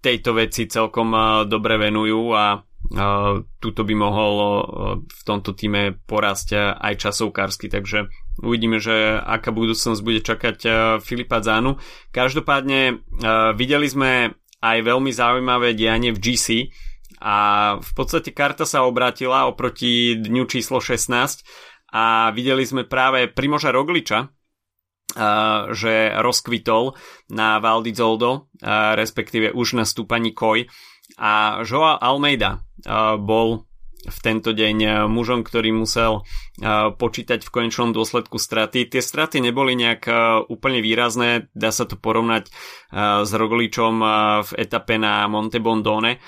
[0.02, 1.14] tejto veci celkom
[1.46, 2.65] dobre venujú a
[3.58, 4.34] tuto by mohol
[5.02, 8.06] v tomto týme porásť aj časovkársky, takže
[8.38, 10.58] uvidíme, že aká budúcnosť bude čakať
[11.02, 11.80] Filipa Zánu.
[12.14, 13.02] Každopádne
[13.58, 16.46] videli sme aj veľmi zaujímavé dianie v GC
[17.20, 17.36] a
[17.80, 21.42] v podstate karta sa obrátila oproti dňu číslo 16
[21.90, 24.30] a videli sme práve Primoža Rogliča,
[25.72, 26.92] že rozkvitol
[27.32, 28.52] na Val di Zoldo,
[28.98, 30.68] respektíve už na stúpaní Koj
[31.16, 32.62] a Joa Almeida
[33.18, 33.64] bol
[34.06, 36.22] v tento deň mužom, ktorý musel
[36.94, 38.86] počítať v konečnom dôsledku straty.
[38.86, 40.06] Tie straty neboli nejak
[40.46, 42.46] úplne výrazné, dá sa to porovnať
[43.26, 43.94] s Rogličom
[44.46, 46.22] v etape na Monte Bondone.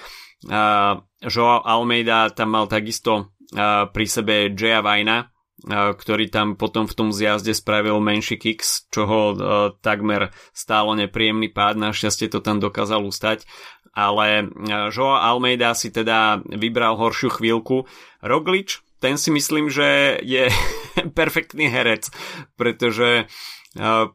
[1.22, 3.38] Joao Almeida tam mal takisto
[3.94, 5.30] pri sebe Jaya Vajna,
[5.66, 9.22] ktorý tam potom v tom zjazde spravil menší kicks, čo ho
[9.82, 13.42] takmer stálo nepríjemný pád, našťastie to tam dokázal ustať
[13.98, 14.44] ale e,
[14.94, 17.90] Joa Almeida si teda vybral horšiu chvíľku.
[18.22, 20.46] Roglič, ten si myslím, že je
[21.18, 22.06] perfektný herec,
[22.54, 23.26] pretože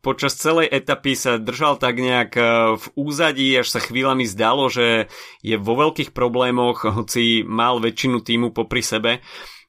[0.02, 2.36] počas celej etapy sa držal tak nejak
[2.76, 5.08] v úzadí, až sa chvíľami zdalo, že
[5.40, 9.24] je vo veľkých problémoch, hoci mal väčšinu týmu popri sebe.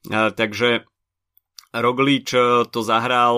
[0.09, 0.89] Takže
[1.75, 2.31] Roglič
[2.71, 3.35] to zahral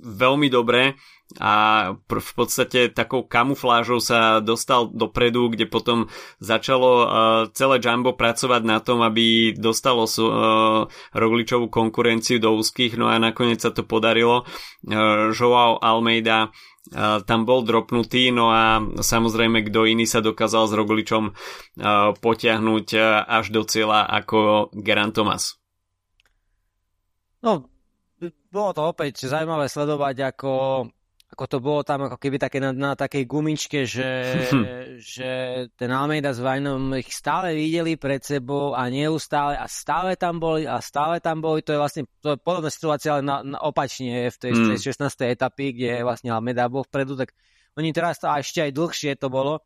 [0.00, 0.96] veľmi dobre
[1.42, 1.54] a
[1.98, 6.06] v podstate takou kamuflážou sa dostal dopredu, kde potom
[6.38, 7.06] začalo uh,
[7.50, 10.06] celé Jumbo pracovať na tom, aby dostalo
[11.12, 14.46] Rogličovú konkurenciu do úzkých, no a nakoniec sa to podarilo.
[15.34, 16.54] Joao Almeida
[17.26, 21.34] tam bol dropnutý, no a samozrejme kto iný sa dokázal s Rogličom
[22.22, 22.86] potiahnuť
[23.26, 25.58] až do cieľa ako Geran Thomas.
[27.46, 27.62] No,
[28.50, 30.52] bolo to opäť zaujímavé sledovať, ako
[31.26, 34.08] ako to bolo tam ako keby také na, na takej gumičke, že,
[35.14, 35.30] že
[35.74, 40.70] ten Almeida s Vajnom ich stále videli pred sebou a neustále a stále tam boli
[40.70, 41.66] a stále tam boli.
[41.66, 44.78] To je vlastne to je podobná situácia, ale na, na opačne v tej, mm.
[44.78, 45.02] 16.
[45.34, 47.34] etapy, kde vlastne Almeida bol vpredu, tak
[47.74, 49.60] oni teraz to a ešte aj dlhšie to bolo.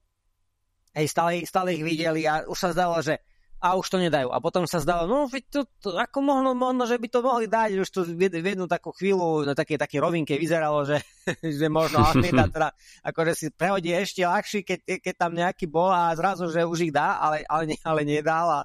[0.96, 3.20] Hej, stále, stále ich videli a už sa zdalo, že
[3.60, 4.32] a už to nedajú.
[4.32, 7.76] A potom sa zdalo, no to, to, ako možno, možno, že by to mohli dať,
[7.76, 11.04] už to v jednu takú chvíľu na také, také rovinke vyzeralo, že,
[11.60, 12.72] že možno Almeida teda
[13.04, 16.92] akože si prehodí ešte ľahší, keď, keď tam nejaký bol a zrazu, že už ich
[16.96, 18.60] dá, ale, ale, ale nedal a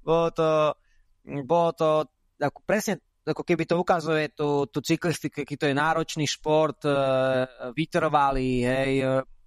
[0.00, 0.48] bolo to,
[1.44, 1.88] bolo to
[2.40, 6.90] ako presne ako keby to ukazuje tú, tú cyklistiku, aký to je náročný šport, e,
[7.76, 8.92] vytrvalý, hej,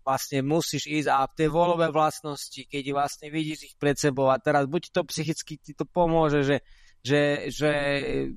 [0.04, 4.68] vlastne musíš ísť a tie volové vlastnosti, keď vlastne vidíš ich pred sebou a teraz
[4.68, 6.58] buď to psychicky ti to pomôže, že,
[7.00, 7.72] že, že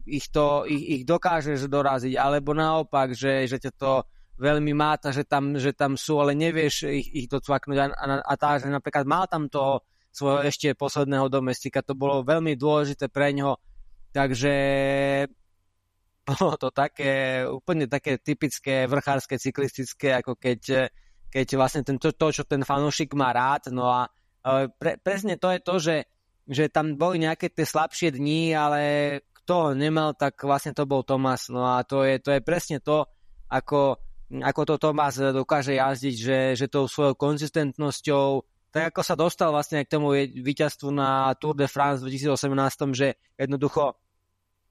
[0.07, 3.93] ich, to, ich, ich dokážeš doraziť, alebo naopak, že, že ťa to
[4.39, 8.35] veľmi máta, že tam, že tam sú, ale nevieš ich, ich docvaknúť a, a, a
[8.39, 9.83] tá, že napríklad mal tam toho
[10.15, 13.59] svojho ešte posledného domestika, to bolo veľmi dôležité pre ňoho,
[14.15, 14.55] takže
[16.27, 20.91] bolo to také, úplne také typické vrchárske, cyklistické, ako keď
[21.31, 23.71] keď vlastne ten, to, to, čo ten fanúšik má rád.
[23.75, 24.09] No a
[24.79, 25.97] pre, presne to je to, že
[26.47, 28.81] že tam boli nejaké tie slabšie dni, ale
[29.43, 31.51] kto nemal, tak vlastne to bol Tomas.
[31.51, 33.07] No a to je, to je presne to,
[33.51, 33.99] ako,
[34.31, 39.83] ako to Tomas dokáže jazdiť, že, že tou svojou konzistentnosťou, tak ako sa dostal vlastne
[39.83, 43.99] k tomu víťazstvu na Tour de France v 2018, že jednoducho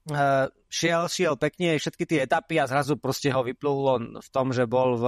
[0.08, 4.64] uh, šiel, šiel pekne všetky tie etapy a zrazu proste ho vyplúlo v tom, že
[4.64, 5.04] bol v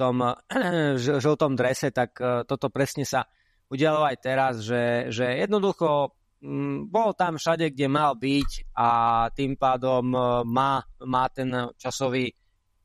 [0.00, 3.28] tom uh, žltom drese, tak uh, toto presne sa
[3.68, 8.88] udialo aj teraz, že, že jednoducho mm, bol tam všade, kde mal byť a
[9.30, 12.34] tým pádom e, má, má ten časový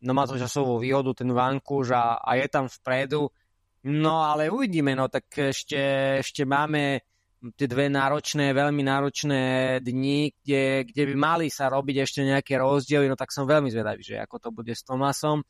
[0.05, 3.25] no má to časovú výhodu, ten Vankúž a, a je tam vpredu.
[3.89, 5.77] No ale uvidíme, no tak ešte,
[6.21, 7.01] ešte máme
[7.57, 9.41] tie dve náročné, veľmi náročné
[9.81, 14.01] dni, kde, kde by mali sa robiť ešte nejaké rozdiely, no tak som veľmi zvedavý,
[14.01, 15.45] že ako to bude s Tomasom,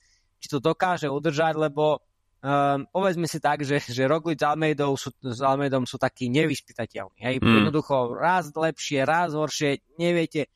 [0.45, 2.05] či to dokáže udržať, lebo
[2.45, 7.17] Um, povedzme si tak, že, že Roglic s Almeidou sú, s Almeidom sú takí nevyspytateľní.
[7.17, 7.35] Hej?
[7.41, 7.65] Mm.
[7.65, 10.53] Jednoducho raz lepšie, raz horšie, neviete.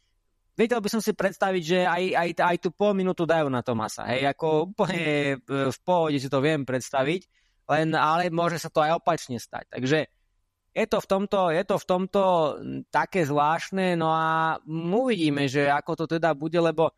[0.54, 4.06] Vedel by som si predstaviť, že aj, aj, aj tú pol minútu dajú na Tomasa.
[4.06, 4.30] Hej?
[4.38, 7.26] Ako úplne e, v pohode si to viem predstaviť,
[7.74, 9.74] len, ale môže sa to aj opačne stať.
[9.74, 10.00] Takže
[10.78, 12.22] je to v tomto, je to v tomto
[12.94, 16.94] také zvláštne, no a uvidíme, že ako to teda bude, lebo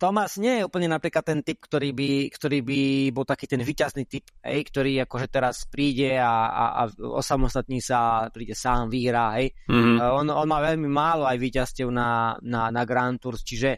[0.00, 2.80] Tomás nie je úplne napríklad ten typ, ktorý by, ktorý by
[3.12, 6.82] bol taký ten vyťazný typ, hej, ktorý akože teraz príde a, a, a
[7.20, 9.52] osamostatní sa, príde sám, vyhrá, hej.
[9.68, 10.00] Mm-hmm.
[10.00, 13.76] On, on má veľmi málo aj výťazstiev na, na, na Grand Tours, čiže,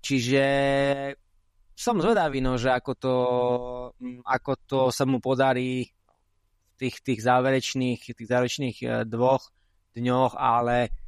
[0.00, 0.44] čiže
[1.76, 3.14] som zvedavý, no, že ako to,
[4.24, 9.52] ako to sa mu podarí v tých, tých záverečných, tých záverečných eh, dvoch
[9.92, 11.01] dňoch, ale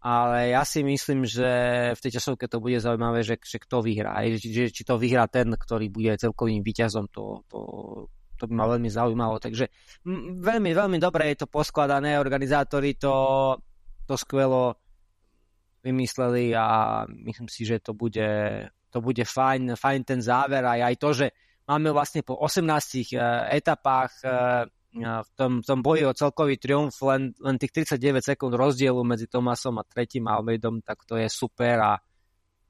[0.00, 1.48] ale ja si myslím, že
[1.92, 4.16] v tej časovke to bude zaujímavé, že, že kto vyhrá.
[4.40, 7.58] Či, či to vyhrá ten, ktorý bude celkovým výťazom, to, to,
[8.40, 9.36] to by ma veľmi zaujímalo.
[9.36, 9.68] Takže
[10.08, 13.12] m, veľmi, veľmi dobre je to poskladané, organizátori to,
[14.08, 14.80] to skvelo
[15.84, 18.32] vymysleli a myslím si, že to bude,
[18.88, 21.26] to bude fajn, fajn ten záver aj, aj to, že
[21.68, 24.64] máme vlastne po 18 uh, etapách uh,
[24.98, 29.30] v tom, v tom boji o celkový triumf len, len tých 39 sekúnd rozdielu medzi
[29.30, 31.92] Tomasom a tretím Almeidom, tak to je super a,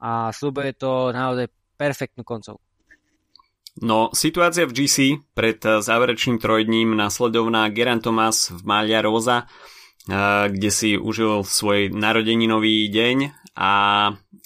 [0.00, 1.48] a slúbuje to naozaj
[1.80, 2.61] perfektnú koncov.
[3.80, 4.96] No, situácia v GC
[5.33, 9.48] pred záverečným trojdním nasledovná Geran Thomas v Malia Rosa,
[10.08, 13.16] kde si užil svoj narodeninový deň
[13.58, 13.72] a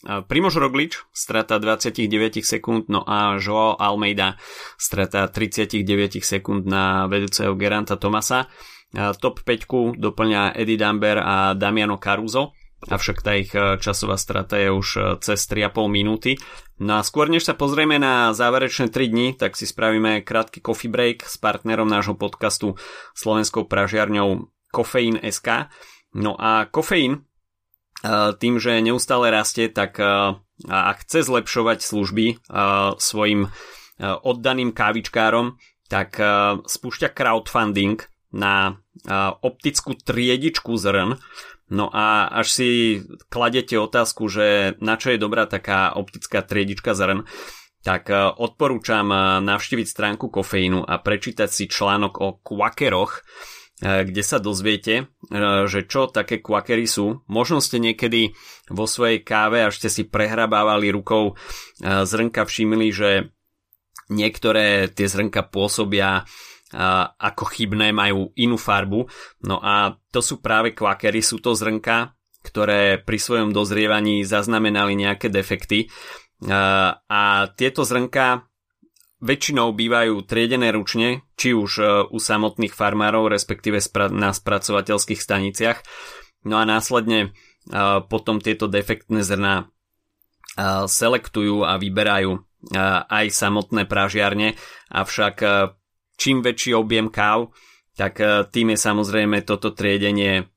[0.04, 4.36] Primož Roglič, strata 29 sekúnd, no a Joao Almeida,
[4.76, 8.52] strata 39 sekúnd na vedúceho Geranta Tomasa.
[8.94, 12.54] Top 5 doplňa Eddie Damber a Damiano Caruso,
[12.88, 16.36] avšak tá ich e, časová strata je už e, cez 3,5 minúty.
[16.78, 20.92] No a skôr než sa pozrieme na záverečné 3 dni, tak si spravíme krátky coffee
[20.92, 22.76] break s partnerom nášho podcastu
[23.16, 25.70] slovenskou pražiarňou Kofeín SK.
[26.18, 27.22] No a kofeín
[28.42, 30.02] tým, že neustále rastie, tak
[30.66, 32.42] ak chce zlepšovať služby
[32.98, 33.54] svojim
[34.02, 36.18] oddaným kávičkárom, tak
[36.66, 38.02] spúšťa crowdfunding
[38.34, 38.82] na
[39.40, 41.22] optickú triedičku zrn.
[41.72, 42.68] No a až si
[43.32, 47.24] kladete otázku, že na čo je dobrá taká optická triedička zrn,
[47.80, 49.08] tak odporúčam
[49.44, 53.24] navštíviť stránku kofeínu a prečítať si článok o kvakeroch,
[53.82, 55.04] kde sa dozviete, e,
[55.66, 57.26] že čo také kvakery sú.
[57.26, 58.30] Možno ste niekedy
[58.70, 63.10] vo svojej káve, až ste si prehrabávali rukou e, zrnka, všimli, že
[64.14, 66.22] niektoré tie zrnka pôsobia
[67.18, 69.06] ako chybné, majú inú farbu.
[69.46, 75.30] No a to sú práve kvakery, sú to zrnka, ktoré pri svojom dozrievaní zaznamenali nejaké
[75.30, 75.86] defekty.
[76.50, 77.22] A
[77.54, 78.50] tieto zrnka
[79.24, 83.80] väčšinou bývajú triedené ručne, či už e, u samotných farmárov, respektíve
[84.12, 85.80] na spracovateľských staniciach.
[86.44, 87.28] No a následne e,
[88.04, 89.64] potom tieto defektné zrná e,
[90.84, 92.44] selektujú a vyberajú
[93.12, 94.56] aj samotné pražiarne,
[94.88, 95.36] avšak
[96.16, 97.52] čím väčší objem káv,
[97.92, 98.16] tak
[98.56, 100.48] tým je samozrejme toto triedenie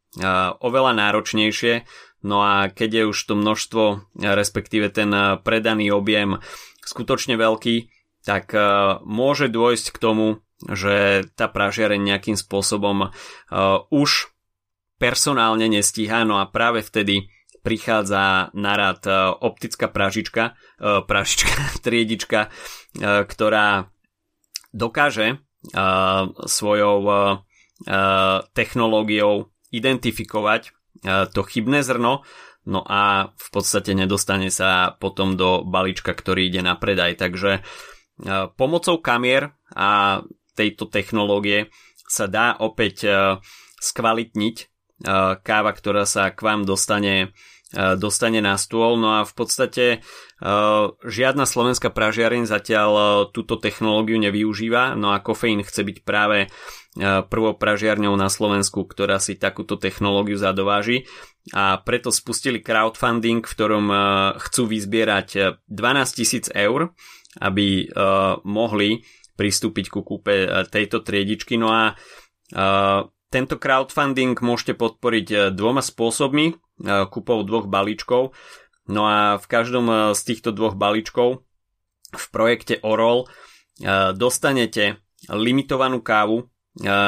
[0.64, 1.84] oveľa náročnejšie,
[2.24, 3.84] no a keď je už to množstvo,
[4.24, 5.12] respektíve ten
[5.44, 6.40] predaný objem
[6.80, 7.97] skutočne veľký,
[8.28, 13.12] tak uh, môže dôjsť k tomu, že tá pražiareň nejakým spôsobom uh,
[13.88, 14.28] už
[15.00, 17.32] personálne nestíha, no a práve vtedy
[17.64, 20.60] prichádza na rad uh, optická pražička,
[21.08, 21.56] pražička,
[21.86, 22.52] triedička,
[23.00, 23.88] ktorá
[24.76, 25.40] dokáže
[26.46, 27.00] svojou
[28.54, 29.34] technológiou
[29.74, 30.72] identifikovať
[31.06, 32.26] to chybné zrno,
[32.66, 37.20] no a v podstate nedostane sa potom do balíčka, ktorý ide na predaj.
[37.20, 37.66] Takže uh,
[38.58, 40.22] Pomocou kamier a
[40.58, 41.70] tejto technológie
[42.10, 43.06] sa dá opäť
[43.78, 44.56] skvalitniť
[45.46, 47.36] káva, ktorá sa k vám dostane
[48.00, 48.96] dostane na stôl.
[48.96, 49.86] No a v podstate
[51.04, 56.48] žiadna slovenská pražiareň zatiaľ túto technológiu nevyužíva, no a kofeín chce byť práve
[57.28, 61.06] prvou pražiarňou na Slovensku, ktorá si takúto technológiu zadováži.
[61.52, 63.86] A preto spustili crowdfunding, v ktorom
[64.40, 66.96] chcú vyzbierať 12 tisíc eur,
[67.42, 67.90] aby
[68.46, 69.06] mohli
[69.38, 71.62] pristúpiť ku kúpe tejto triedičky.
[71.62, 71.94] No a
[73.28, 76.58] tento crowdfunding môžete podporiť dvoma spôsobmi
[77.12, 78.34] kúpou dvoch balíčkov.
[78.88, 81.44] No a v každom z týchto dvoch balíčkov
[82.08, 83.28] v projekte Orol
[84.16, 86.48] dostanete limitovanú kávu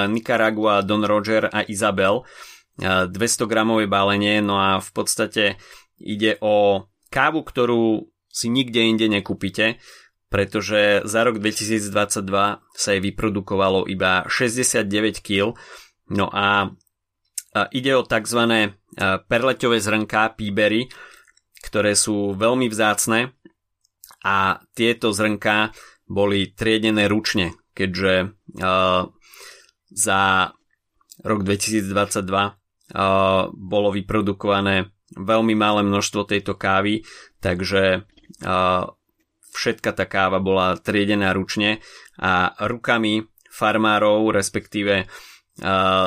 [0.09, 2.25] Nicaragua, Don Roger a Isabel
[2.79, 3.11] 200
[3.45, 5.61] gramové balenie, no a v podstate
[5.99, 9.79] ide o kávu, ktorú si nikde inde nekúpite,
[10.29, 15.57] pretože za rok 2022 sa jej vyprodukovalo iba 69 kg,
[16.13, 16.69] no a
[17.73, 18.41] ide o tzv.
[19.25, 20.85] perleťové zrnká, píbery,
[21.65, 23.33] ktoré sú veľmi vzácne
[24.21, 25.73] a tieto zrnká
[26.05, 28.37] boli triedené ručne, keďže
[29.89, 30.21] za
[31.25, 31.89] rok 2022
[33.53, 37.01] bolo vyprodukované veľmi malé množstvo tejto kávy,
[37.41, 38.05] takže
[39.59, 41.83] všetka tá káva bola triedená ručne
[42.15, 45.11] a rukami farmárov, respektíve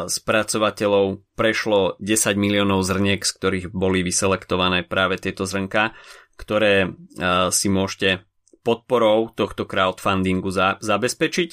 [0.09, 5.93] spracovateľov prešlo 10 miliónov zrniek, z ktorých boli vyselektované práve tieto zrnka,
[6.41, 6.97] ktoré
[7.53, 8.25] si môžete
[8.65, 11.51] podporou tohto crowdfundingu za, zabezpečiť.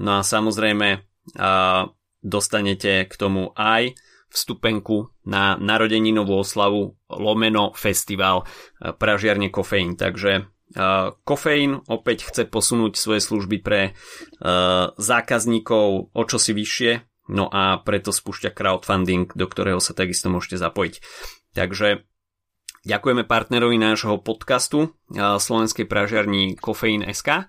[0.00, 1.04] No a samozrejme
[2.24, 4.00] dostanete k tomu aj
[4.32, 8.48] vstupenku na narodeninovú oslavu Lomeno Festival
[8.80, 10.00] Pražiarne Kofeín.
[10.00, 10.48] Takže
[11.22, 13.92] Kofeín opäť chce posunúť svoje služby pre
[14.96, 16.92] zákazníkov o čosi vyššie,
[17.30, 20.94] No a preto spúšťa crowdfunding, do ktorého sa takisto môžete zapojiť.
[21.54, 22.02] Takže
[22.82, 27.46] ďakujeme partnerovi nášho podcastu slovenskej pražiarni Kofeín SK.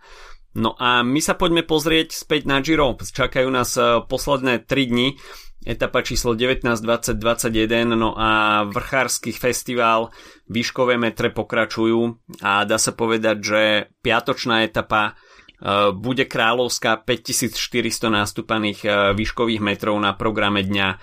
[0.54, 2.94] No a my sa poďme pozrieť späť na Giro.
[2.94, 3.74] Čakajú nás
[4.06, 5.18] posledné 3 dni.
[5.64, 10.12] Etapa číslo 19, 20, 21, no a vrchársky festival,
[10.52, 13.62] výškové metre pokračujú a dá sa povedať, že
[14.04, 15.16] piatočná etapa
[15.64, 21.00] Eh, bude kráľovská 5400 nástupaných eh, výškových metrov na programe dňa,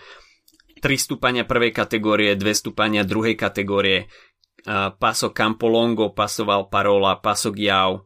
[0.84, 8.04] 3 stúpania prvej kategórie, 2 stúpania druhej kategórie, eh, paso Campolongo, paso Valparola, paso Giau,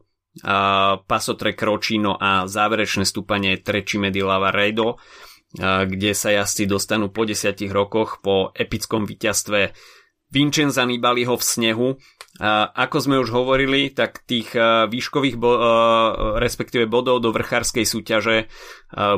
[1.07, 4.99] paso Tre Crocino a záverečné stúpanie Treči Medilava Redo,
[5.59, 9.71] kde sa jazdci dostanú po 10 rokoch po epickom víťazstve
[10.29, 11.89] Vincenza Nibaliho v snehu
[12.75, 14.51] ako sme už hovorili, tak tých
[14.91, 15.59] výškových bo-
[16.35, 18.51] respektíve bodov do vrchárskej súťaže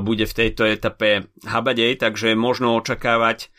[0.06, 3.50] bude v tejto etape habadej, takže možno očakávať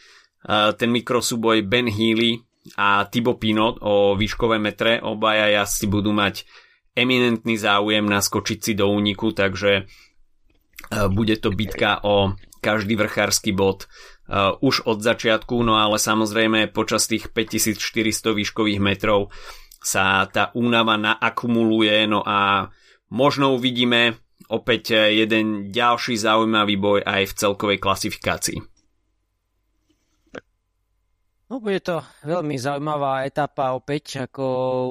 [0.79, 2.39] ten mikrosúboj Ben Healy
[2.79, 5.03] a Thibaut Pinot o výškové metre.
[5.03, 6.47] Obaja jazdci budú mať
[6.95, 9.91] eminentný záujem naskočiť si do úniku, takže
[11.11, 17.07] bude to bitka o každý vrchársky bod uh, už od začiatku, no ale samozrejme počas
[17.07, 19.31] tých 5400 výškových metrov
[19.79, 22.69] sa tá únava naakumuluje, no a
[23.15, 24.19] možno uvidíme
[24.51, 28.59] opäť jeden ďalší zaujímavý boj aj v celkovej klasifikácii.
[31.49, 34.45] No bude to veľmi zaujímavá etapa opäť, ako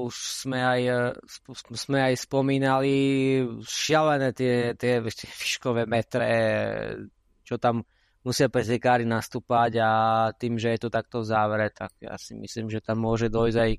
[0.10, 0.82] už sme aj,
[1.78, 2.94] sme aj spomínali,
[3.62, 6.26] šialené tie, tie výškové metre,
[7.48, 7.88] čo tam
[8.28, 9.92] musia pretekári nastúpať a
[10.36, 13.56] tým, že je to takto v závere, tak ja si myslím, že tam môže dojsť
[13.56, 13.72] aj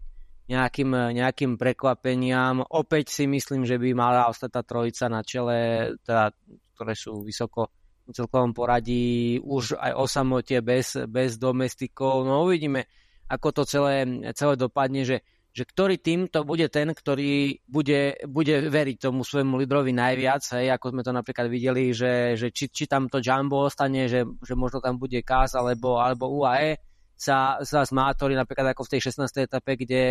[0.49, 2.65] nejakým, nejakým prekvapeniam.
[2.65, 6.33] Opäť si myslím, že by mala ostať tá trojica na čele, teda,
[6.73, 7.69] ktoré sú vysoko
[8.09, 12.25] v celkovom poradí, už aj o samote bez, bez domestikov.
[12.25, 12.89] No uvidíme,
[13.29, 15.21] ako to celé, celé dopadne, že
[15.59, 20.71] že ktorý tým to bude ten, ktorý bude, bude veriť tomu svojmu lídrovi najviac, hej,
[20.71, 24.55] ako sme to napríklad videli, že, že či, či tam to Jumbo ostane, že, že
[24.55, 26.79] možno tam bude Kaz alebo, alebo UAE,
[27.19, 29.51] sa, sa zmátori napríklad ako v tej 16.
[29.51, 30.07] etape, kde,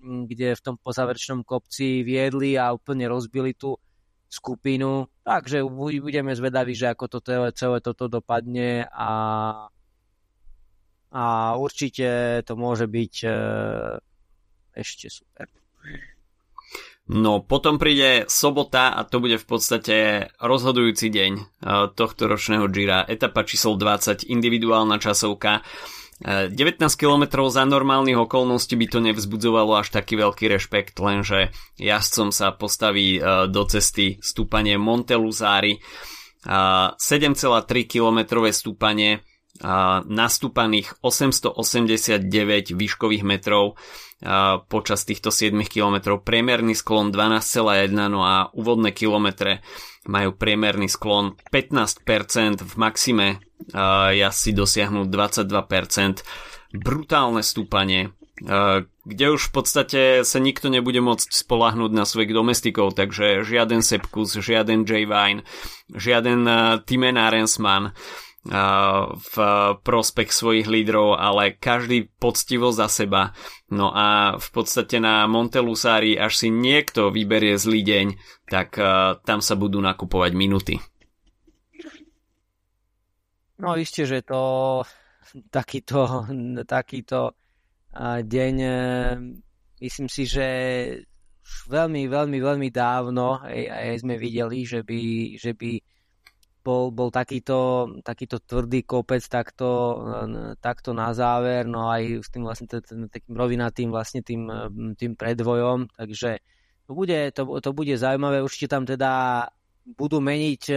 [0.00, 3.76] kde v tom pozáverečnom kopci viedli a úplne rozbili tú
[4.32, 5.04] skupinu.
[5.20, 5.68] Takže
[6.00, 9.12] budeme zvedaví, že ako to celé, celé toto dopadne a,
[11.12, 11.24] a
[11.60, 13.14] určite to môže byť
[14.76, 15.48] ešte super.
[17.06, 19.96] No potom príde sobota a to bude v podstate
[20.42, 21.44] rozhodujúci deň eh,
[21.94, 23.06] tohto ročného Gira.
[23.06, 25.62] Etapa číslo 20, individuálna časovka.
[26.16, 32.34] 19 eh, km za normálnych okolností by to nevzbudzovalo až taký veľký rešpekt, lenže jazdcom
[32.34, 35.78] sa postaví eh, do cesty stúpanie Monteluzári.
[36.46, 39.18] 7,3 km stúpanie
[40.06, 43.78] nastúpaných 889 výškových metrov
[44.72, 46.16] počas týchto 7 km.
[46.20, 49.60] Priemerný sklon 12,1 no a úvodné kilometre
[50.08, 53.40] majú priemerný sklon 15%, v maxime
[54.16, 56.24] jazdci dosiahnu 22%.
[56.76, 58.12] Brutálne stúpanie,
[59.06, 64.36] kde už v podstate sa nikto nebude môcť spolahnúť na svojich domestikov, takže žiaden Sepkus,
[64.36, 65.08] žiaden J.
[65.08, 65.40] Vine,
[65.88, 66.44] žiaden
[66.84, 67.96] Timen Arensman,
[68.46, 69.36] v
[69.82, 73.34] prospech svojich lídrov, ale každý poctivo za seba.
[73.70, 78.06] No a v podstate na Montelusári, až si niekto vyberie zlý deň,
[78.46, 78.78] tak
[79.26, 80.78] tam sa budú nakupovať minuty.
[83.56, 84.84] No isté, že to
[85.48, 86.28] takýto,
[86.68, 87.32] takýto
[88.20, 88.76] deň e,
[89.80, 90.46] myslím si, že
[91.70, 95.00] veľmi, veľmi, veľmi dávno aj, aj sme videli, že by,
[95.40, 95.70] že by
[96.66, 100.02] bol, bol takýto, takýto tvrdý kopec takto,
[100.58, 102.66] takto na záver, no aj s tým vlastne
[103.06, 104.50] takým rovinatým vlastne tým,
[104.98, 106.42] tým predvojom, takže
[106.86, 109.46] to bude, to, to bude zaujímavé, určite tam teda
[109.86, 110.76] budú meniť e,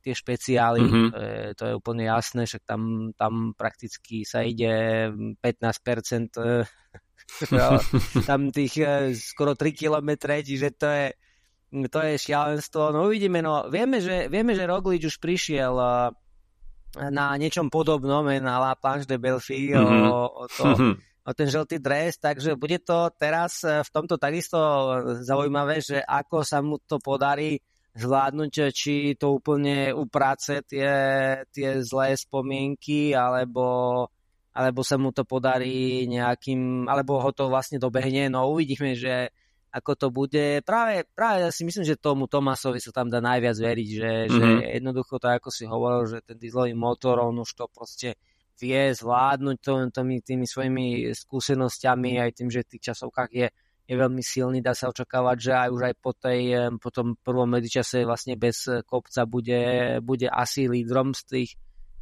[0.00, 1.08] tie špeciály, mm-hmm.
[1.12, 6.64] to, je, to je úplne jasné, však tam, tam prakticky sa ide 15% e,
[8.28, 11.06] tam tých e, skoro 3 km, čiže to je,
[11.68, 12.92] to je šialenstvo.
[12.96, 16.08] No uvidíme, no vieme, že, vieme, že Roglič už prišiel uh,
[17.12, 20.08] na niečom podobnom, na La Planche de Belfi mm-hmm.
[20.08, 20.64] o, o, to,
[20.98, 24.56] o ten žltý dres, takže bude to teraz uh, v tomto takisto
[25.20, 27.60] zaujímavé, že ako sa mu to podarí
[27.98, 30.92] zvládnuť, či to úplne uprace tie,
[31.50, 34.06] tie zlé spomienky, alebo,
[34.54, 38.30] alebo sa mu to podarí nejakým, alebo ho to vlastne dobehne.
[38.30, 39.34] No uvidíme, že
[39.68, 40.64] ako to bude.
[40.64, 44.32] Práve, práve ja si myslím, že tomu Tomasovi sa tam dá najviac veriť, že, mm-hmm.
[44.32, 44.60] že mhm.
[44.80, 48.16] jednoducho to, ako si hovoril, že ten dieselový motor, on už to proste
[48.58, 53.46] vie zvládnuť to, tými, tými svojimi skúsenosťami, aj tým, že v tých časovkách je,
[53.86, 56.40] je veľmi silný, dá sa očakávať, že aj už aj po, tej,
[56.82, 59.62] po tom prvom medzičase vlastne bez kopca bude,
[60.02, 61.50] bude asi lídrom z tých,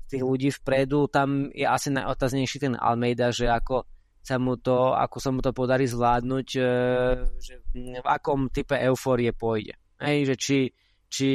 [0.08, 1.12] tých ľudí vpredu.
[1.12, 3.84] Tam je asi najotáznejší ten Almeida, že ako
[4.26, 6.62] sa mu to, ako sa mu to podarí zvládnuť, e,
[7.38, 7.54] že
[8.02, 9.78] v akom type eufórie pôjde.
[10.02, 10.58] Hej, že či,
[11.06, 11.30] či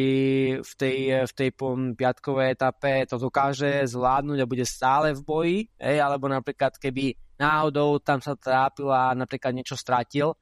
[0.60, 1.50] v tej, v tej
[1.96, 8.04] piatkovej etape to dokáže zvládnuť a bude stále v boji, hej, alebo napríklad keby náhodou
[8.04, 10.36] tam sa trápil a napríklad niečo stratil,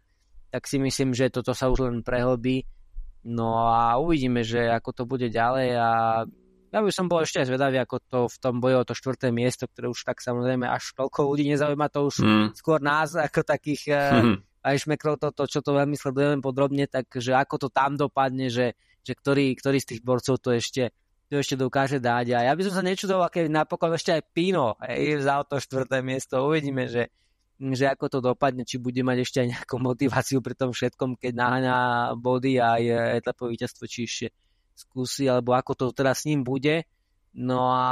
[0.50, 2.66] tak si myslím, že toto sa už len prehlbí.
[3.30, 5.90] No a uvidíme, že ako to bude ďalej a
[6.70, 9.34] ja by som bol ešte aj zvedavý, ako to v tom boji o to štvrté
[9.34, 12.48] miesto, ktoré už tak samozrejme až toľko ľudí nezaujíma, to už mm.
[12.54, 14.36] skôr nás ako takých mm.
[14.62, 18.78] aj šmekrov to, to, čo to veľmi sledujeme podrobne, takže ako to tam dopadne, že,
[19.02, 20.94] že ktorý, ktorý z tých borcov to ešte
[21.30, 22.34] to ešte dokáže dať.
[22.34, 26.02] A ja by som sa nečudoval, keď napokon ešte aj Pino hej, vzal to štvrté
[26.02, 26.42] miesto.
[26.42, 27.14] Uvidíme, že,
[27.62, 31.34] že ako to dopadne, či bude mať ešte aj nejakú motiváciu pri tom všetkom, keď
[31.38, 31.76] naháňa
[32.18, 32.84] body a aj
[33.22, 34.28] etapové víťazstvo, či ešte
[34.80, 36.88] skúsi, alebo ako to teda s ním bude.
[37.36, 37.86] No a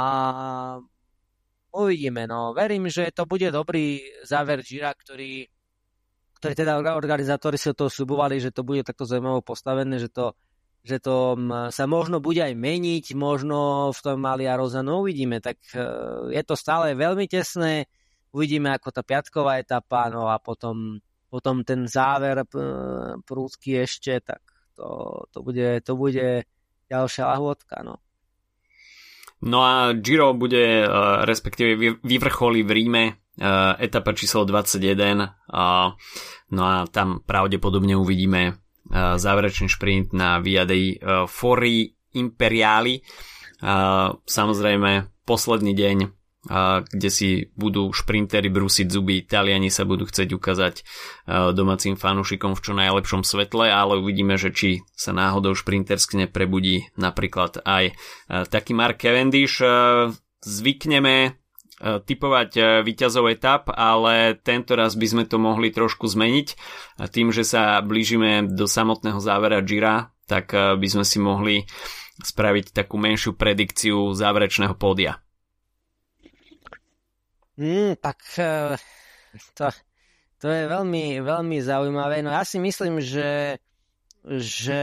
[1.72, 2.24] uvidíme.
[2.24, 2.56] No.
[2.56, 5.46] Verím, že to bude dobrý záver Gira, ktorý,
[6.40, 10.32] ktorý teda organizátori si to slubovali, že to bude takto zaujímavo postavené, že to,
[10.82, 11.36] že to
[11.68, 15.84] sa možno bude aj meniť, možno v tom mali a Roza, no uvidíme, tak e,
[16.32, 17.84] je to stále veľmi tesné,
[18.32, 22.46] uvidíme ako tá piatková etapa, no a potom, potom ten záver
[23.26, 24.40] prúdky ešte, tak
[24.78, 24.86] to,
[25.34, 26.46] to bude, to bude
[26.88, 27.84] ďalšia lahôdka.
[27.84, 28.00] No.
[29.38, 35.94] No a Giro bude, uh, respektíve vyvrcholí v Ríme, uh, etapa číslo 21, uh,
[36.50, 40.98] no a tam pravdepodobne uvidíme uh, záverečný šprint na Via dei
[41.30, 43.04] Fori Imperiali.
[44.24, 44.90] Samozrejme,
[45.26, 46.17] posledný deň
[46.88, 50.74] kde si budú šprintery brúsiť zuby, Italiani sa budú chcieť ukázať
[51.52, 57.60] domácim fanúšikom v čo najlepšom svetle, ale uvidíme, že či sa náhodou šprintersky neprebudí napríklad
[57.68, 57.92] aj
[58.48, 59.60] taký Mark Cavendish.
[60.40, 61.36] Zvykneme
[61.78, 66.48] typovať výťazov etap, ale tento raz by sme to mohli trošku zmeniť.
[67.12, 71.62] Tým, že sa blížime do samotného závera Gira, tak by sme si mohli
[72.18, 75.22] spraviť takú menšiu predikciu záverečného pódia.
[77.58, 78.78] Mm, tak eh,
[79.58, 79.66] to,
[80.38, 82.22] to je veľmi, veľmi zaujímavé.
[82.22, 83.58] No ja si myslím, že,
[84.22, 84.82] že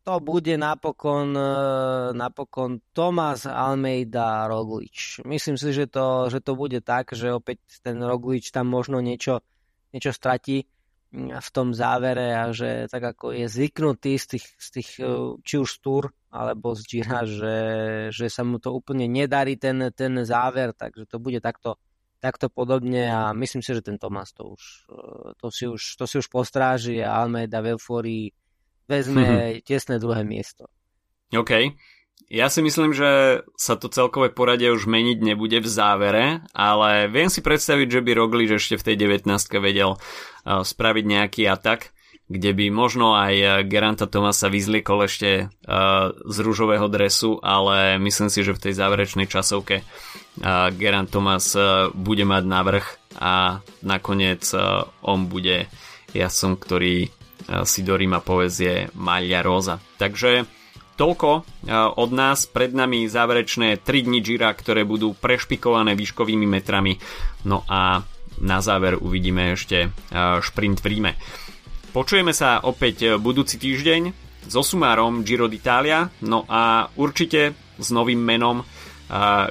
[0.00, 5.20] to bude napokon, eh, napokon Tomás Almeida Roglič.
[5.28, 9.44] Myslím si, že to, že to bude tak, že opäť ten Roglič tam možno niečo,
[9.92, 10.64] niečo stratí.
[11.16, 14.88] V tom závere a že tak ako je zvyknutý z tých, z tých
[15.40, 17.58] či už z Tour alebo z Gira, že,
[18.12, 21.80] že sa mu to úplne nedarí ten, ten záver, takže to bude takto,
[22.20, 24.62] takto podobne a myslím si, že ten Tomás to už,
[25.40, 28.28] to si už, to si už postráži a Almeida Velfori
[28.84, 29.64] vezme mm-hmm.
[29.64, 30.68] tesné druhé miesto.
[31.32, 31.74] OK.
[32.26, 37.30] Ja si myslím, že sa to celkové poradie už meniť nebude v závere, ale viem
[37.30, 39.30] si predstaviť, že by Roglič ešte v tej 19
[39.62, 41.94] vedel uh, spraviť nejaký atak,
[42.26, 48.42] kde by možno aj Geranta Tomasa vyzliekol ešte uh, z rúžového dresu, ale myslím si,
[48.42, 49.86] že v tej záverečnej časovke
[50.76, 51.56] Gerant Tomas
[51.94, 52.86] bude mať navrh
[53.16, 54.44] a nakoniec
[55.00, 55.70] on bude
[56.10, 59.78] jasom, ktorý uh, si do Ríma povezie Malia Rosa.
[59.78, 60.44] Takže
[60.96, 61.40] Toľko e,
[61.76, 66.96] od nás, pred nami záverečné 3 dni Gira, ktoré budú prešpikované výškovými metrami.
[67.44, 68.00] No a
[68.40, 69.88] na záver uvidíme ešte e,
[70.40, 71.12] šprint v Ríme.
[71.92, 74.12] Počujeme sa opäť budúci týždeň
[74.48, 78.64] so sumárom Giro d'Italia, no a určite s novým menom e,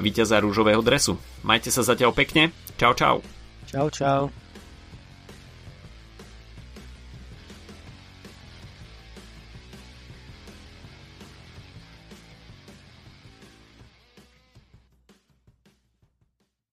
[0.02, 1.18] víťaza rúžového dresu.
[1.46, 2.50] Majte sa zatiaľ pekne.
[2.76, 3.22] Čau, čau.
[3.70, 4.45] Čau, čau.